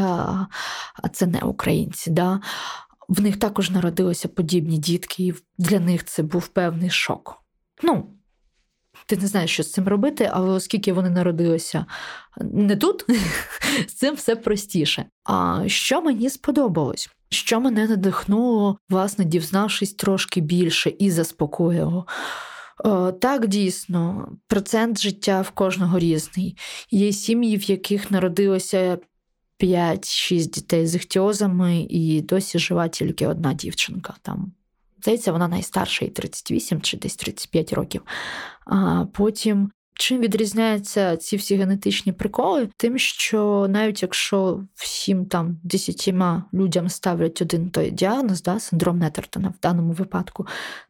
а 1.03 1.09
це 1.11 1.27
не 1.27 1.39
українці, 1.39 2.11
да, 2.11 2.41
в 3.09 3.21
них 3.21 3.39
також 3.39 3.71
народилися 3.71 4.27
подібні 4.27 4.77
дітки, 4.77 5.23
і 5.23 5.33
для 5.57 5.79
них 5.79 6.05
це 6.05 6.23
був 6.23 6.47
певний 6.47 6.89
шок. 6.89 7.43
Ну, 7.83 8.09
Ти 9.05 9.17
не 9.17 9.27
знаєш, 9.27 9.51
що 9.51 9.63
з 9.63 9.71
цим 9.71 9.87
робити, 9.87 10.29
але 10.33 10.49
оскільки 10.49 10.93
вони 10.93 11.09
народилися 11.09 11.85
не 12.41 12.75
тут, 12.75 13.05
з 13.87 13.93
цим 13.93 14.15
все 14.15 14.35
простіше. 14.35 15.05
А 15.23 15.63
що 15.67 16.01
мені 16.01 16.29
сподобалось? 16.29 17.09
Що 17.29 17.59
мене 17.59 17.87
надихнуло, 17.87 18.77
власне, 18.89 19.25
дізнавшись 19.25 19.93
трошки 19.93 20.41
більше 20.41 20.93
і 20.99 21.11
заспокоїло. 21.11 22.05
Е, 22.85 23.11
так, 23.11 23.47
дійсно, 23.47 24.31
процент 24.47 24.99
життя 24.99 25.41
в 25.41 25.49
кожного 25.49 25.99
різний. 25.99 26.57
Є 26.91 27.11
сім'ї, 27.11 27.57
в 27.57 27.63
яких 27.69 28.11
народилося 28.11 28.97
5-6 29.59 30.49
дітей 30.49 30.87
з 30.87 30.95
іхтіозами, 30.95 31.87
і 31.89 32.21
досі 32.21 32.59
жива 32.59 32.87
тільки 32.87 33.27
одна 33.27 33.53
дівчинка. 33.53 34.13
Там, 34.21 34.51
Здається, 35.01 35.31
вона 35.31 35.47
найстарша, 35.47 36.05
і 36.05 36.09
38 36.09 36.81
чи 36.81 36.97
десь 36.97 37.15
35 37.15 37.73
років. 37.73 38.01
А 38.65 39.05
потім. 39.13 39.71
Чим 39.99 40.21
відрізняються 40.21 41.17
ці 41.17 41.37
всі 41.37 41.55
генетичні 41.55 42.11
приколи? 42.11 42.69
Тим, 42.77 42.97
що 42.97 43.67
навіть 43.69 44.01
якщо 44.01 44.63
всім 44.75 45.25
там 45.25 45.59
десятьма 45.63 46.45
людям 46.53 46.89
ставлять 46.89 47.41
один 47.41 47.69
той 47.69 47.91
діагноз, 47.91 48.41
да, 48.41 48.59
синдром 48.59 48.99
Нетертона 48.99 49.49
в 49.49 49.59
даному 49.61 49.93
випадку, 49.93 50.47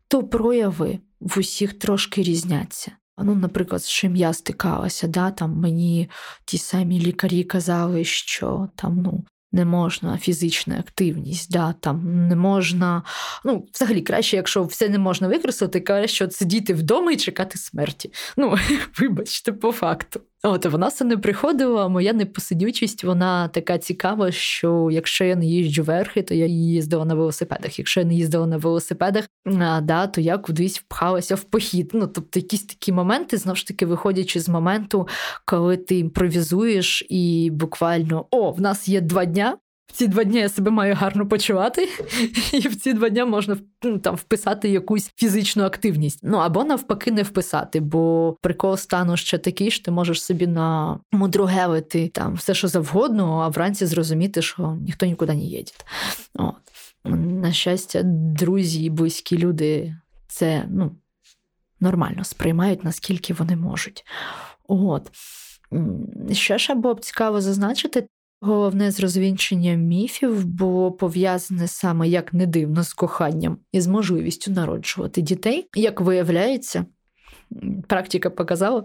то 0.08 0.24
прояви 0.24 1.00
в 1.20 1.40
усіх 1.40 1.74
трошки 1.74 2.24
різняться. 2.24 2.92
Ну, 3.18 3.36
наприклад, 3.36 3.84
з 3.84 3.90
чим 3.90 4.16
я 4.16 4.34
стикалася, 4.34 5.08
да, 5.08 5.32
там 5.32 5.52
мені 5.52 6.10
ті 6.46 6.58
самі 6.58 7.00
лікарі 7.00 7.44
казали, 7.44 8.04
що 8.04 8.70
там 8.76 9.02
ну, 9.02 9.24
не 9.52 9.66
можна 9.66 10.18
фізична 10.18 10.80
активність, 10.80 11.52
да, 11.52 11.74
там 11.80 12.28
не 12.28 12.36
можна. 12.36 13.04
Ну, 13.46 13.68
взагалі, 13.74 14.02
краще, 14.02 14.36
якщо 14.36 14.64
все 14.64 14.90
не 14.90 15.00
можна 15.00 15.28
використати, 15.28 15.80
краще 15.80 16.32
сидіти 16.32 16.74
вдома 16.74 17.12
і 17.12 17.18
чекати 17.18 17.58
смерті. 17.58 18.14
Ну, 18.38 18.58
вибачте, 19.00 19.54
по 19.54 19.72
факту. 19.72 20.22
От 20.50 20.66
вона 20.66 20.88
все 20.88 21.06
не 21.06 21.18
приходила, 21.18 21.88
моя 21.88 22.14
непосидючість, 22.14 23.04
вона 23.04 23.48
така 23.48 23.78
цікава, 23.78 24.32
що 24.32 24.90
якщо 24.92 25.26
я 25.26 25.36
не 25.36 25.46
їжджу 25.46 25.84
верхи, 25.84 26.22
то 26.22 26.34
я 26.34 26.46
їздила 26.46 27.06
на 27.06 27.16
велосипедах. 27.16 27.80
Якщо 27.80 28.00
я 28.00 28.06
не 28.06 28.14
їздила 28.14 28.48
на 28.48 28.58
велосипедах, 28.58 29.28
а, 29.46 29.82
да, 29.82 30.08
то 30.08 30.22
я 30.22 30.38
кудись 30.38 30.80
впхалася 30.80 31.36
в 31.36 31.44
похід. 31.44 31.92
Ну, 31.94 32.08
тобто, 32.08 32.40
якісь 32.40 32.64
такі 32.64 32.92
моменти, 32.92 33.38
знову 33.38 33.56
ж 33.56 33.68
таки, 33.68 33.86
виходячи 33.86 34.40
з 34.40 34.50
моменту, 34.50 35.08
коли 35.46 35.78
ти 35.78 35.98
імпровізуєш 35.98 37.06
і 37.10 37.50
буквально 37.54 38.26
о, 38.32 38.52
в 38.52 38.62
нас 38.62 38.88
є 38.88 39.02
два 39.02 39.26
дня. 39.26 39.58
В 39.88 39.92
ці 39.92 40.08
два 40.08 40.24
дні 40.24 40.40
я 40.40 40.50
себе 40.50 40.72
маю 40.72 40.96
гарно 40.96 41.28
почувати, 41.28 41.90
і 42.54 42.60
в 42.60 42.76
ці 42.76 42.94
два 42.94 43.10
дні 43.10 43.24
можна 43.24 43.58
ну, 43.84 44.00
там 44.00 44.16
вписати 44.16 44.70
якусь 44.70 45.12
фізичну 45.16 45.64
активність. 45.64 46.20
Ну 46.24 46.38
або 46.38 46.64
навпаки, 46.64 47.12
не 47.12 47.24
вписати, 47.24 47.80
бо 47.80 48.36
прикол 48.42 48.78
стану 48.78 49.18
ще 49.18 49.38
такий, 49.38 49.72
що 49.72 49.86
ти 49.86 49.92
можеш 49.92 50.24
собі 50.24 50.48
на 50.48 51.00
мудругевити 51.12 52.08
там 52.08 52.34
все, 52.34 52.54
що 52.54 52.68
завгодно, 52.68 53.40
а 53.40 53.48
вранці 53.48 53.86
зрозуміти, 53.86 54.42
що 54.42 54.78
ніхто 54.82 55.06
нікуди 55.06 55.34
не 55.34 55.40
їде. 55.40 55.72
На 57.06 57.54
щастя, 57.54 58.02
друзі 58.06 58.84
і 58.84 58.90
близькі 58.90 59.38
люди 59.38 59.96
це 60.28 60.66
ну, 60.70 60.92
нормально 61.80 62.24
сприймають, 62.24 62.84
наскільки 62.84 63.34
вони 63.34 63.56
можуть. 63.56 64.06
От. 64.68 65.12
Що 66.32 66.58
ще 66.58 66.76
було 66.76 66.94
б 66.94 67.00
цікаво 67.00 67.42
зазначити, 67.42 68.08
Головне 68.42 68.92
з 68.92 69.00
розвінчення 69.00 69.74
міфів 69.74 70.46
було 70.46 70.92
пов'язане 70.92 71.68
саме 71.68 72.08
як 72.08 72.34
не 72.34 72.46
дивно 72.46 72.84
з 72.84 72.94
коханням 72.94 73.58
і 73.72 73.82
з 73.82 73.88
можливістю 73.88 74.52
народжувати 74.52 75.22
дітей. 75.22 75.68
Як 75.76 76.02
виявляється, 76.02 76.86
практика 77.88 78.30
показала, 78.30 78.84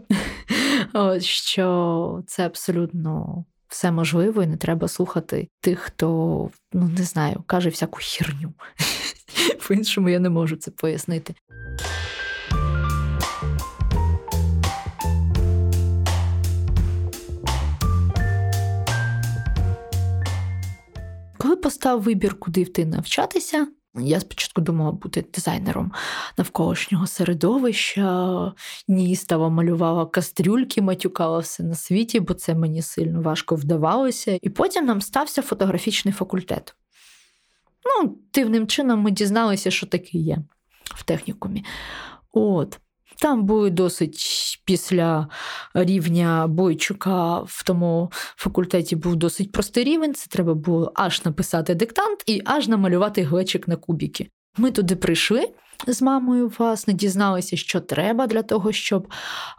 що 1.21 2.23
це 2.27 2.47
абсолютно 2.47 3.45
все 3.69 3.93
можливо, 3.93 4.43
і 4.43 4.47
не 4.47 4.57
треба 4.57 4.89
слухати 4.89 5.49
тих, 5.61 5.79
хто 5.79 6.51
ну 6.73 6.91
не 6.99 7.05
знаю, 7.05 7.43
каже 7.47 7.69
всяку 7.69 7.99
херню. 8.03 8.53
По 9.69 9.75
іншому 9.75 10.09
я 10.09 10.19
не 10.19 10.31
можу 10.31 10.57
це 10.57 10.71
пояснити. 10.71 11.35
Постав 21.63 22.03
вибір, 22.03 22.39
куди 22.39 22.61
йти 22.61 22.87
навчатися, 22.87 23.67
я 23.95 24.21
спочатку 24.21 24.61
думала 24.61 24.93
бути 24.93 25.25
дизайнером 25.35 25.93
навколишнього 26.39 27.07
середовища, 27.07 28.53
ністава 28.89 29.49
малювала 29.49 30.07
кастрюльки, 30.07 30.83
матюкала 30.83 31.39
все 31.39 31.63
на 31.63 31.75
світі, 31.75 32.21
бо 32.21 32.35
це 32.35 32.55
мені 32.55 32.83
сильно 32.83 33.23
важко 33.23 33.55
вдавалося. 33.55 34.39
І 34.43 34.51
потім 34.51 34.85
нам 34.85 35.01
стався 35.01 35.43
фотографічний 35.43 36.15
факультет. 36.15 36.75
Ну, 37.85 38.19
дивним 38.35 38.67
чином 38.67 39.01
ми 39.01 39.11
дізналися, 39.11 39.71
що 39.71 39.87
таке 39.87 40.19
є 40.19 40.39
в 40.85 41.03
технікумі. 41.03 41.65
От. 42.33 42.79
Там 43.23 43.45
були 43.45 43.71
досить 43.71 44.27
після 44.65 45.29
рівня 45.75 46.47
Бойчука 46.47 47.39
в 47.39 47.63
тому 47.67 48.11
факультеті 48.13 48.97
був 48.97 49.17
досить 49.17 49.53
простий 49.53 49.85
рівень. 49.85 50.15
Це 50.15 50.27
треба 50.27 50.55
було 50.55 50.93
аж 50.95 51.25
написати 51.25 51.75
диктант 51.75 52.23
і 52.27 52.43
аж 52.45 52.69
намалювати 52.69 53.23
глечик 53.23 53.69
на 53.69 53.77
кубіки. 53.77 54.29
Ми 54.57 54.71
туди 54.71 54.97
прийшли 54.97 55.49
з 55.87 56.03
мамою, 56.03 56.53
власне, 56.59 56.95
дізналися, 56.95 57.57
що 57.57 57.81
треба 57.81 58.27
для 58.27 58.43
того, 58.43 58.73
щоб 58.73 59.09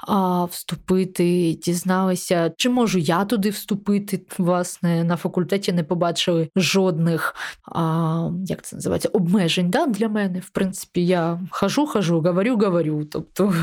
а, 0.08 0.46
вступити. 0.46 1.54
Дізналися, 1.64 2.52
чи 2.58 2.70
можу 2.70 3.00
я 3.00 3.26
туди 3.26 3.50
вступити. 3.50 4.22
Власне, 4.38 5.04
на 5.04 5.18
факультеті 5.18 5.74
не 5.74 5.84
побачили 5.84 6.50
жодних, 6.56 7.36
а, 7.66 8.30
як 8.46 8.62
це 8.62 8.76
називається, 8.76 9.10
обмежень 9.10 9.70
да, 9.70 9.86
для 9.86 10.10
мене. 10.10 10.40
В 10.40 10.50
принципі, 10.50 11.06
я 11.06 11.40
хожу, 11.50 11.88
хожу, 11.88 12.22
говорю, 12.22 12.58
говорю. 12.58 13.06
Тобто 13.06 13.54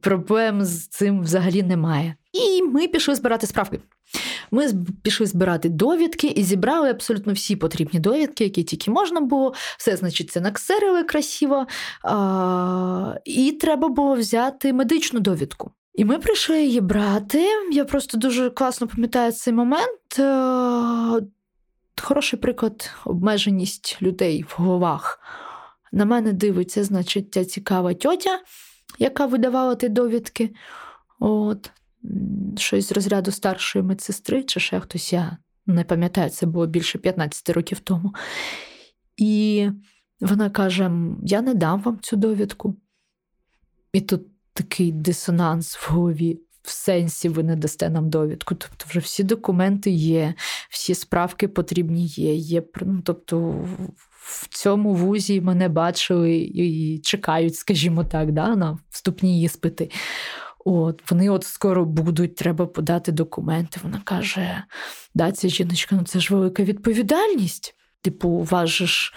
проблем 0.00 0.64
з 0.64 0.88
цим 0.88 1.20
взагалі 1.20 1.62
немає. 1.62 2.14
І 2.32 2.62
ми 2.62 2.88
пішли 2.88 3.14
збирати 3.14 3.46
справки. 3.46 3.78
Ми 4.50 4.68
пішли 5.02 5.26
збирати 5.26 5.68
довідки 5.68 6.26
і 6.26 6.42
зібрали 6.42 6.90
абсолютно 6.90 7.32
всі 7.32 7.56
потрібні 7.56 8.00
довідки, 8.00 8.44
які 8.44 8.62
тільки 8.62 8.90
можна 8.90 9.20
було. 9.20 9.54
Все, 9.78 9.96
значить, 9.96 10.30
це 10.30 10.40
наксерили 10.40 11.04
красиво. 11.04 11.66
І 13.24 13.52
треба 13.52 13.88
було 13.88 14.14
взяти 14.14 14.72
медичну 14.72 15.20
довідку. 15.20 15.72
І 15.96 16.04
ми 16.04 16.18
прийшли 16.18 16.62
її 16.62 16.80
брати. 16.80 17.46
Я 17.72 17.84
просто 17.84 18.18
дуже 18.18 18.50
класно 18.50 18.86
пам'ятаю 18.86 19.32
цей 19.32 19.54
момент. 19.54 20.18
Е, 20.18 21.20
хороший 22.02 22.38
приклад 22.38 22.90
обмеженість 23.04 23.98
людей 24.02 24.42
в 24.48 24.54
головах. 24.56 25.20
На 25.92 26.04
мене 26.04 26.32
дивиться, 26.32 26.84
значить, 26.84 27.34
ця 27.34 27.44
цікава 27.44 27.94
тьотя, 27.94 28.40
яка 28.98 29.26
видавала 29.26 29.74
ті 29.74 29.88
довідки. 29.88 30.54
От 31.20 31.70
щось 32.56 32.88
з 32.88 32.92
розряду 32.92 33.30
старшої 33.30 33.84
медсестри, 33.84 34.42
чи 34.42 34.60
ще 34.60 34.80
хтось, 34.80 35.12
я 35.12 35.36
не 35.66 35.84
пам'ятаю, 35.84 36.30
це 36.30 36.46
було 36.46 36.66
більше 36.66 36.98
15 36.98 37.50
років 37.50 37.80
тому. 37.80 38.14
І 39.16 39.68
вона 40.20 40.50
каже: 40.50 40.90
Я 41.22 41.42
не 41.42 41.54
дам 41.54 41.82
вам 41.82 41.98
цю 42.02 42.16
довідку. 42.16 42.76
І 43.92 44.00
тут 44.00 44.22
такий 44.52 44.92
дисонанс 44.92 45.76
в 45.76 45.92
голові. 45.92 46.40
В 46.62 46.70
сенсі 46.70 47.28
ви 47.28 47.42
не 47.42 47.56
дасте 47.56 47.90
нам 47.90 48.10
довідку. 48.10 48.54
Тобто, 48.54 48.84
вже 48.88 49.00
всі 49.00 49.24
документи 49.24 49.90
є, 49.90 50.34
всі 50.70 50.94
справки 50.94 51.48
потрібні 51.48 52.06
є. 52.06 52.34
є 52.34 52.62
ну, 52.82 53.02
Тобто 53.04 53.38
в 54.10 54.48
цьому 54.50 54.94
вузі 54.94 55.40
мене 55.40 55.68
бачили 55.68 56.36
і 56.36 56.98
чекають, 56.98 57.56
скажімо 57.56 58.04
так, 58.04 58.32
да, 58.32 58.56
на 58.56 58.78
вступні 58.90 59.42
іспити. 59.42 59.90
От, 60.64 61.10
Вони 61.10 61.30
от 61.30 61.44
скоро 61.44 61.84
будуть, 61.84 62.36
треба 62.36 62.66
подати 62.66 63.12
документи. 63.12 63.80
Вона 63.82 64.00
каже: 64.04 64.62
да, 65.14 65.32
ця 65.32 65.48
жіночка, 65.48 65.96
ну 65.96 66.04
це 66.04 66.20
ж 66.20 66.34
велика 66.34 66.62
відповідальність. 66.62 67.75
Типу, 68.02 68.46
ж, 68.86 69.12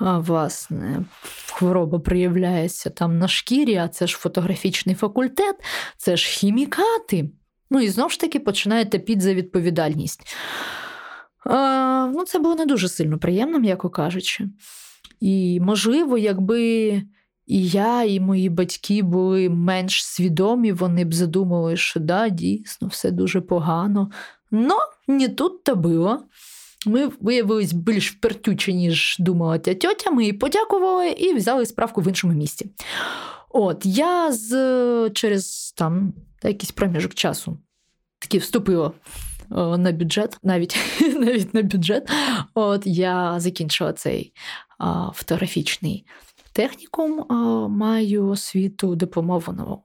власне, 0.00 1.04
хвороба 1.52 1.98
проявляється 1.98 2.90
там 2.90 3.18
на 3.18 3.28
шкірі, 3.28 3.76
а 3.76 3.88
це 3.88 4.06
ж 4.06 4.16
фотографічний 4.16 4.94
факультет, 4.94 5.56
це 5.96 6.16
ж 6.16 6.26
хімікати. 6.26 7.30
Ну 7.70 7.80
і 7.80 7.88
знову 7.88 8.10
ж 8.10 8.20
таки 8.20 8.40
починаєте 8.40 8.98
під 8.98 9.22
за 9.22 9.34
відповідальність. 9.34 10.36
А, 11.44 12.10
Ну, 12.14 12.24
Це 12.24 12.38
було 12.38 12.54
не 12.54 12.66
дуже 12.66 12.88
сильно 12.88 13.18
приємно, 13.18 13.58
м'яко 13.58 13.90
кажучи. 13.90 14.48
І, 15.20 15.60
можливо, 15.60 16.18
якби 16.18 17.02
і 17.46 17.68
я, 17.68 18.02
і 18.04 18.20
мої 18.20 18.48
батьки 18.48 19.02
були 19.02 19.48
менш 19.48 20.04
свідомі, 20.04 20.72
вони 20.72 21.04
б 21.04 21.14
задумали, 21.14 21.76
що 21.76 22.00
да, 22.00 22.28
дійсно, 22.28 22.88
все 22.88 23.10
дуже 23.10 23.40
погано. 23.40 24.10
Но 24.50 24.76
не 25.08 25.28
тут 25.28 25.64
то 25.64 25.76
було. 25.76 26.22
Ми 26.86 27.10
виявилися 27.20 27.76
більш 27.76 28.12
впертючі, 28.12 28.74
ніж 28.74 29.16
думала 29.18 29.58
ця 29.58 29.74
тьотя. 29.74 30.10
Ми 30.10 30.24
їй 30.24 30.32
подякували 30.32 31.10
і 31.10 31.34
взяли 31.34 31.66
справку 31.66 32.00
в 32.00 32.08
іншому 32.08 32.32
місці. 32.32 32.70
От 33.48 33.86
я 33.86 34.32
з 34.32 35.10
через 35.14 35.72
там 35.76 36.12
якийсь 36.42 36.72
проміжок 36.72 37.14
часу 37.14 37.58
таки 38.18 38.38
вступила 38.38 38.92
на 39.50 39.92
бюджет, 39.92 40.38
навіть 40.42 40.76
навіть 41.00 41.54
на 41.54 41.62
бюджет. 41.62 42.10
От 42.54 42.82
я 42.86 43.40
закінчила 43.40 43.92
цей 43.92 44.32
а, 44.78 45.10
фотографічний 45.14 46.06
технікум, 46.52 47.26
а, 47.28 47.34
маю 47.68 48.28
освіту 48.28 48.94
дипломованого 48.94 49.82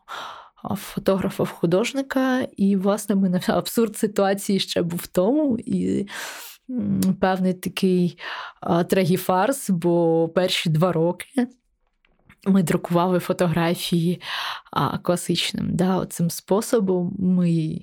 фотографа-художника, 0.75 2.47
і, 2.57 2.75
власне, 2.75 3.15
мене 3.15 3.41
абсурд 3.47 3.97
ситуації 3.97 4.59
ще 4.59 4.81
був 4.81 4.99
в 5.03 5.07
тому. 5.07 5.57
І 5.59 6.07
певний 7.21 7.53
такий 7.53 8.17
трагіфарс, 8.89 9.69
бо 9.69 10.29
перші 10.29 10.69
два 10.69 10.91
роки. 10.91 11.47
Ми 12.47 12.63
друкували 12.63 13.19
фотографії 13.19 14.21
а, 14.71 14.97
класичним 14.97 15.75
да, 15.75 16.05
цим 16.05 16.29
способом. 16.29 17.15
Ми 17.19 17.79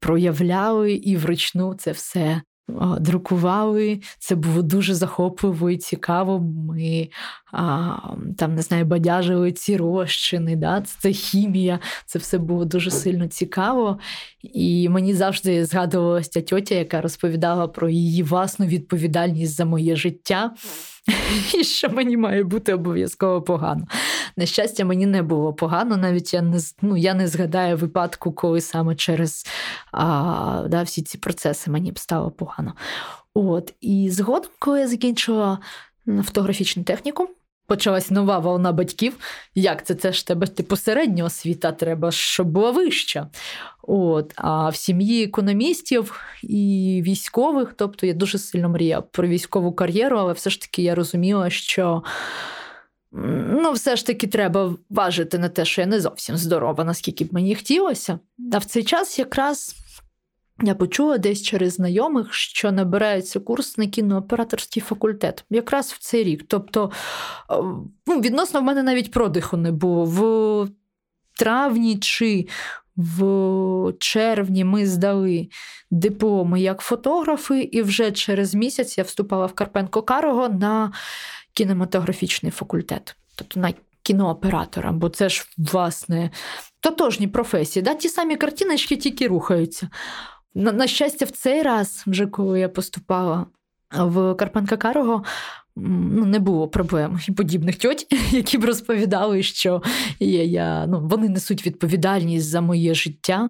проявляли 0.00 0.92
і 0.92 1.16
вручну 1.16 1.74
це 1.74 1.92
все 1.92 2.42
друкували. 3.00 4.00
Це 4.18 4.34
було 4.34 4.62
дуже 4.62 4.94
захопливо 4.94 5.70
і 5.70 5.76
цікаво. 5.76 6.40
Ми 6.40 7.08
а, 7.52 7.96
там 8.38 8.54
не 8.54 8.62
знаю, 8.62 8.84
бадяжили 8.84 9.52
ці 9.52 9.76
розчини, 9.76 10.56
да? 10.56 10.82
це 11.00 11.12
хімія, 11.12 11.78
це 12.06 12.18
все 12.18 12.38
було 12.38 12.64
дуже 12.64 12.90
сильно 12.90 13.26
цікаво. 13.26 13.98
І 14.42 14.88
мені 14.88 15.14
завжди 15.14 15.64
згадувалася 15.64 16.40
тьотя, 16.42 16.74
яка 16.74 17.00
розповідала 17.00 17.68
про 17.68 17.88
її 17.88 18.22
власну 18.22 18.66
відповідальність 18.66 19.56
за 19.56 19.64
моє 19.64 19.96
життя. 19.96 20.54
І 21.54 21.64
що 21.64 21.88
мені 21.88 22.16
має 22.16 22.44
бути 22.44 22.74
обов'язково 22.74 23.42
погано. 23.42 23.86
На 24.36 24.46
щастя, 24.46 24.84
мені 24.84 25.06
не 25.06 25.22
було 25.22 25.52
погано, 25.52 25.96
навіть 25.96 26.34
я 26.34 26.42
не 26.42 26.60
ну, 26.82 26.96
я 26.96 27.14
не 27.14 27.28
згадаю 27.28 27.76
випадку, 27.76 28.32
коли 28.32 28.60
саме 28.60 28.94
через 28.94 29.46
а, 29.92 30.64
да, 30.68 30.82
всі 30.82 31.02
ці 31.02 31.18
процеси 31.18 31.70
мені 31.70 31.92
б 31.92 31.98
стало 31.98 32.30
погано. 32.30 32.74
От. 33.34 33.74
І 33.80 34.10
згодом, 34.10 34.50
коли 34.58 34.80
я 34.80 34.88
закінчила 34.88 35.58
фотографічну 36.06 36.84
техніку, 36.84 37.28
почалась 37.66 38.10
нова 38.10 38.38
волна 38.38 38.72
батьків. 38.72 39.16
Як 39.54 39.86
це 39.86 39.94
Це 39.94 40.12
ж 40.12 40.26
тебе 40.26 40.46
типу 40.46 40.76
середня 40.76 41.24
освіта, 41.24 41.72
треба, 41.72 42.10
щоб 42.10 42.46
була 42.46 42.70
вища. 42.70 43.28
От, 43.82 44.32
А 44.36 44.68
в 44.68 44.76
сім'ї 44.76 45.24
економістів 45.24 46.20
і 46.42 47.02
військових, 47.06 47.74
тобто 47.76 48.06
я 48.06 48.12
дуже 48.12 48.38
сильно 48.38 48.68
мріяла 48.68 49.02
про 49.02 49.28
військову 49.28 49.72
кар'єру, 49.72 50.18
але 50.18 50.32
все 50.32 50.50
ж 50.50 50.60
таки 50.60 50.82
я 50.82 50.94
розуміла, 50.94 51.50
що. 51.50 52.02
Ну, 53.12 53.72
все 53.72 53.96
ж 53.96 54.06
таки 54.06 54.26
треба 54.26 54.76
важити 54.90 55.38
на 55.38 55.48
те, 55.48 55.64
що 55.64 55.80
я 55.80 55.86
не 55.86 56.00
зовсім 56.00 56.36
здорова, 56.36 56.84
наскільки 56.84 57.24
б 57.24 57.34
мені 57.34 57.54
хотілося. 57.54 58.18
А 58.52 58.58
в 58.58 58.64
цей 58.64 58.84
час 58.84 59.18
якраз 59.18 59.74
я 60.62 60.74
почула 60.74 61.18
десь 61.18 61.42
через 61.42 61.74
знайомих, 61.74 62.34
що 62.34 62.72
набирається 62.72 63.40
курс 63.40 63.78
на 63.78 63.86
кінооператорський 63.86 64.82
факультет, 64.82 65.44
якраз 65.50 65.92
в 65.92 65.98
цей 65.98 66.24
рік. 66.24 66.44
Тобто, 66.48 66.90
е, 67.50 67.54
ну, 68.06 68.20
відносно 68.20 68.60
в 68.60 68.62
мене 68.62 68.82
навіть 68.82 69.10
продиху 69.10 69.56
не 69.56 69.72
було. 69.72 70.04
В 70.04 70.68
травні 71.38 71.98
чи 71.98 72.46
в 72.96 73.92
червні 73.98 74.64
ми 74.64 74.86
здали 74.86 75.48
дипломи 75.90 76.60
як 76.60 76.80
фотографи, 76.80 77.60
і 77.60 77.82
вже 77.82 78.12
через 78.12 78.54
місяць 78.54 78.98
я 78.98 79.04
вступала 79.04 79.46
в 79.46 79.52
Карпенко 79.52 80.02
Карого 80.02 80.48
на 80.48 80.92
кінематографічний 81.54 82.52
факультет, 82.52 83.16
тобто 83.36 83.60
на 83.60 83.72
кінооператора, 84.02 84.92
бо 84.92 85.08
це 85.08 85.28
ж, 85.28 85.46
власне, 85.58 86.30
тотожні 86.80 87.28
професії. 87.28 87.82
Да? 87.82 87.94
Ті 87.94 88.08
самі 88.08 88.36
картиночки 88.36 88.96
тільки 88.96 89.28
рухаються. 89.28 89.88
На, 90.54 90.72
на 90.72 90.86
щастя, 90.86 91.24
в 91.24 91.30
цей 91.30 91.62
раз, 91.62 92.04
вже 92.06 92.26
коли 92.26 92.60
я 92.60 92.68
поступала 92.68 93.46
в 93.98 94.34
Карпенка 94.34 94.76
Карого, 94.76 95.24
ну, 95.76 96.24
не 96.26 96.38
було 96.38 96.68
проблем 96.68 97.20
і 97.28 97.32
подібних 97.32 97.76
тьоть, 97.76 98.06
які 98.30 98.58
б 98.58 98.64
розповідали, 98.64 99.42
що 99.42 99.82
я, 100.20 100.44
я, 100.44 100.86
ну, 100.86 101.08
вони 101.08 101.28
несуть 101.28 101.66
відповідальність 101.66 102.46
за 102.46 102.60
моє 102.60 102.94
життя. 102.94 103.48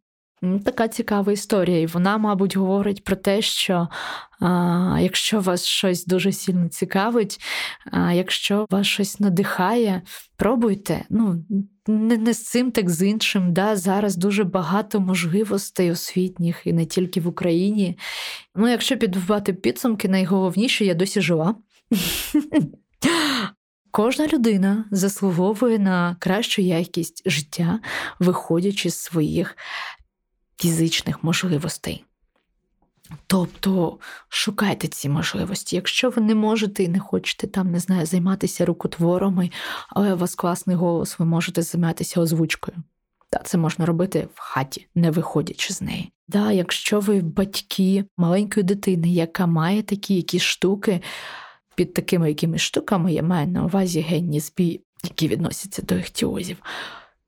Така 0.64 0.88
цікава 0.88 1.33
історія, 1.33 1.81
і 1.81 1.87
вона, 1.87 2.18
мабуть, 2.18 2.57
говорить 2.57 3.05
про 3.05 3.16
те, 3.16 3.42
що 3.42 3.88
а, 4.40 4.98
якщо 5.00 5.40
вас 5.40 5.64
щось 5.64 6.07
дуже 6.07 6.33
сильно 6.33 6.68
цікавить, 6.68 7.40
а 7.90 8.12
якщо 8.12 8.66
вас 8.70 8.87
щось 8.87 9.20
надихає, 9.20 10.02
пробуйте. 10.37 11.05
Ну, 11.11 11.44
не, 11.87 12.16
не 12.16 12.35
з 12.35 12.44
цим, 12.44 12.70
так 12.70 12.90
з 12.90 13.07
іншим. 13.07 13.52
Да? 13.52 13.76
Зараз 13.76 14.16
дуже 14.16 14.44
багато 14.44 15.00
можливостей 15.00 15.90
освітніх 15.90 16.62
і 16.64 16.72
не 16.72 16.87
тільки 16.87 17.20
в 17.20 17.28
Україні. 17.28 17.98
Ну, 18.55 18.68
якщо 18.68 18.96
підбивати 18.96 19.52
підсумки, 19.52 20.09
найголовніше 20.09 20.85
я 20.85 20.94
досі 20.94 21.20
жива. 21.20 21.55
Кожна 23.90 24.26
людина 24.26 24.85
заслуговує 24.90 25.78
на 25.78 26.16
кращу 26.18 26.62
якість 26.62 27.22
життя, 27.26 27.81
виходячи 28.18 28.90
з 28.90 28.98
своїх 28.98 29.57
фізичних 30.62 31.25
можливостей. 31.25 32.05
Тобто 33.27 33.98
шукайте 34.29 34.88
ці 34.88 35.09
можливості. 35.09 35.77
Якщо 35.77 36.11
ви 36.11 36.22
не 36.22 36.35
можете 36.35 36.83
і 36.83 36.88
не 36.88 36.98
хочете 36.98 37.46
там, 37.46 37.70
не 37.70 37.79
знаю, 37.79 38.07
займатися 38.07 38.64
рукотворами, 38.64 39.51
але 39.88 40.14
у 40.14 40.16
вас 40.16 40.35
класний 40.35 40.77
голос, 40.77 41.18
ви 41.18 41.25
можете 41.27 41.62
займатися 41.62 42.20
озвучкою. 42.20 42.77
Та 43.31 43.38
це 43.38 43.59
можна 43.59 43.87
робити 43.87 44.29
в 44.35 44.40
хаті, 44.40 44.87
не 44.94 45.11
виходячи 45.11 45.75
з 45.75 45.83
неї. 45.83 46.12
Да, 46.29 46.53
Якщо 46.53 47.01
ви 47.01 47.20
батьки 47.20 48.05
маленької 48.16 48.64
дитини, 48.64 49.09
яка 49.09 49.46
має 49.46 49.83
такі 49.83 50.14
якісь 50.14 50.42
штуки, 50.42 51.01
під 51.75 51.94
такими 51.94 52.29
якимись 52.29 52.62
штуками 52.62 53.12
я 53.12 53.22
маю 53.22 53.48
на 53.48 53.64
увазі 53.64 54.01
генні 54.01 54.40
збій, 54.40 54.81
які 55.05 55.29
відносяться 55.29 55.83
до 55.83 55.94
ехтіозів, 55.94 56.57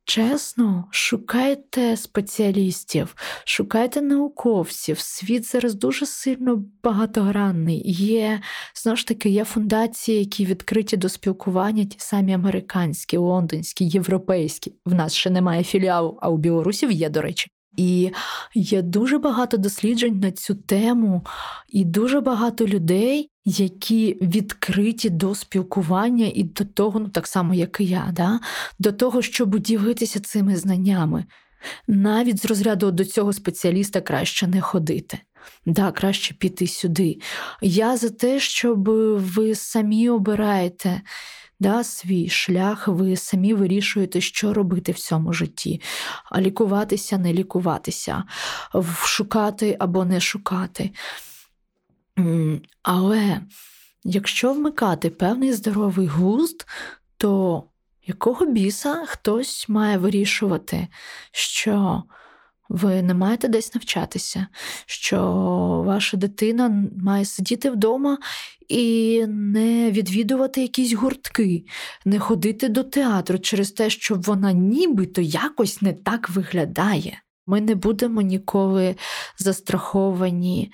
Чесно, 0.06 0.84
шукайте 0.90 1.96
спеціалістів, 1.96 3.16
шукайте 3.44 4.02
науковців. 4.02 4.98
Світ 4.98 5.46
зараз 5.46 5.74
дуже 5.74 6.06
сильно 6.06 6.64
багатогранний. 6.82 7.82
Є 7.92 8.40
знову 8.74 8.96
ж 8.96 9.06
таки 9.06 9.28
є 9.28 9.44
фундації, 9.44 10.18
які 10.18 10.46
відкриті 10.46 10.96
до 10.96 11.08
спілкування, 11.08 11.84
ті 11.84 11.96
самі 11.98 12.32
американські, 12.32 13.16
лондонські, 13.16 13.84
європейські. 13.88 14.72
В 14.84 14.94
нас 14.94 15.14
ще 15.14 15.30
немає 15.30 15.64
філіалу, 15.64 16.18
а 16.22 16.30
у 16.30 16.36
білорусів 16.36 16.90
є, 16.90 17.08
до 17.08 17.22
речі. 17.22 17.53
І 17.76 18.10
є 18.54 18.82
дуже 18.82 19.18
багато 19.18 19.56
досліджень 19.56 20.20
на 20.20 20.32
цю 20.32 20.54
тему, 20.54 21.26
і 21.68 21.84
дуже 21.84 22.20
багато 22.20 22.66
людей, 22.66 23.30
які 23.44 24.18
відкриті 24.22 25.10
до 25.10 25.34
спілкування 25.34 26.30
і 26.34 26.42
до 26.42 26.64
того, 26.64 27.00
ну 27.00 27.08
так 27.08 27.26
само, 27.26 27.54
як 27.54 27.80
і 27.80 27.84
я, 27.84 28.10
да? 28.12 28.40
до 28.78 28.92
того, 28.92 29.22
щоб 29.22 29.58
ділитися 29.58 30.20
цими 30.20 30.56
знаннями. 30.56 31.24
Навіть 31.88 32.42
з 32.42 32.44
розряду 32.44 32.90
до 32.90 33.04
цього 33.04 33.32
спеціаліста 33.32 34.00
краще 34.00 34.46
не 34.46 34.60
ходити. 34.60 35.18
Да, 35.66 35.92
краще 35.92 36.34
піти 36.34 36.66
сюди. 36.66 37.18
Я 37.62 37.96
за 37.96 38.10
те, 38.10 38.40
щоб 38.40 38.88
ви 39.34 39.54
самі 39.54 40.08
обираєте 40.08 41.02
да, 41.60 41.84
свій 41.84 42.28
шлях, 42.28 42.88
ви 42.88 43.16
самі 43.16 43.54
вирішуєте, 43.54 44.20
що 44.20 44.54
робити 44.54 44.92
в 44.92 44.98
цьому 44.98 45.32
житті, 45.32 45.80
лікуватися, 46.36 47.18
не 47.18 47.32
лікуватися, 47.32 48.24
шукати 49.04 49.76
або 49.78 50.04
не 50.04 50.20
шукати. 50.20 50.90
Але 52.82 53.40
якщо 54.04 54.52
вмикати 54.52 55.10
певний 55.10 55.52
здоровий 55.52 56.06
глузд, 56.06 56.66
то 57.16 57.64
якого 58.06 58.46
біса 58.46 59.04
хтось 59.06 59.68
має 59.68 59.98
вирішувати, 59.98 60.88
що 61.32 62.02
ви 62.68 63.02
не 63.02 63.14
маєте 63.14 63.48
десь 63.48 63.74
навчатися, 63.74 64.46
що 64.86 65.22
ваша 65.86 66.16
дитина 66.16 66.88
має 67.02 67.24
сидіти 67.24 67.70
вдома 67.70 68.18
і 68.68 69.26
не 69.26 69.90
відвідувати 69.90 70.62
якісь 70.62 70.92
гуртки, 70.92 71.64
не 72.04 72.18
ходити 72.18 72.68
до 72.68 72.84
театру 72.84 73.38
через 73.38 73.70
те, 73.70 73.90
що 73.90 74.14
вона 74.14 74.52
нібито 74.52 75.20
якось 75.20 75.82
не 75.82 75.92
так 75.92 76.30
виглядає. 76.30 77.22
Ми 77.46 77.60
не 77.60 77.74
будемо 77.74 78.20
ніколи 78.20 78.96
застраховані 79.38 80.72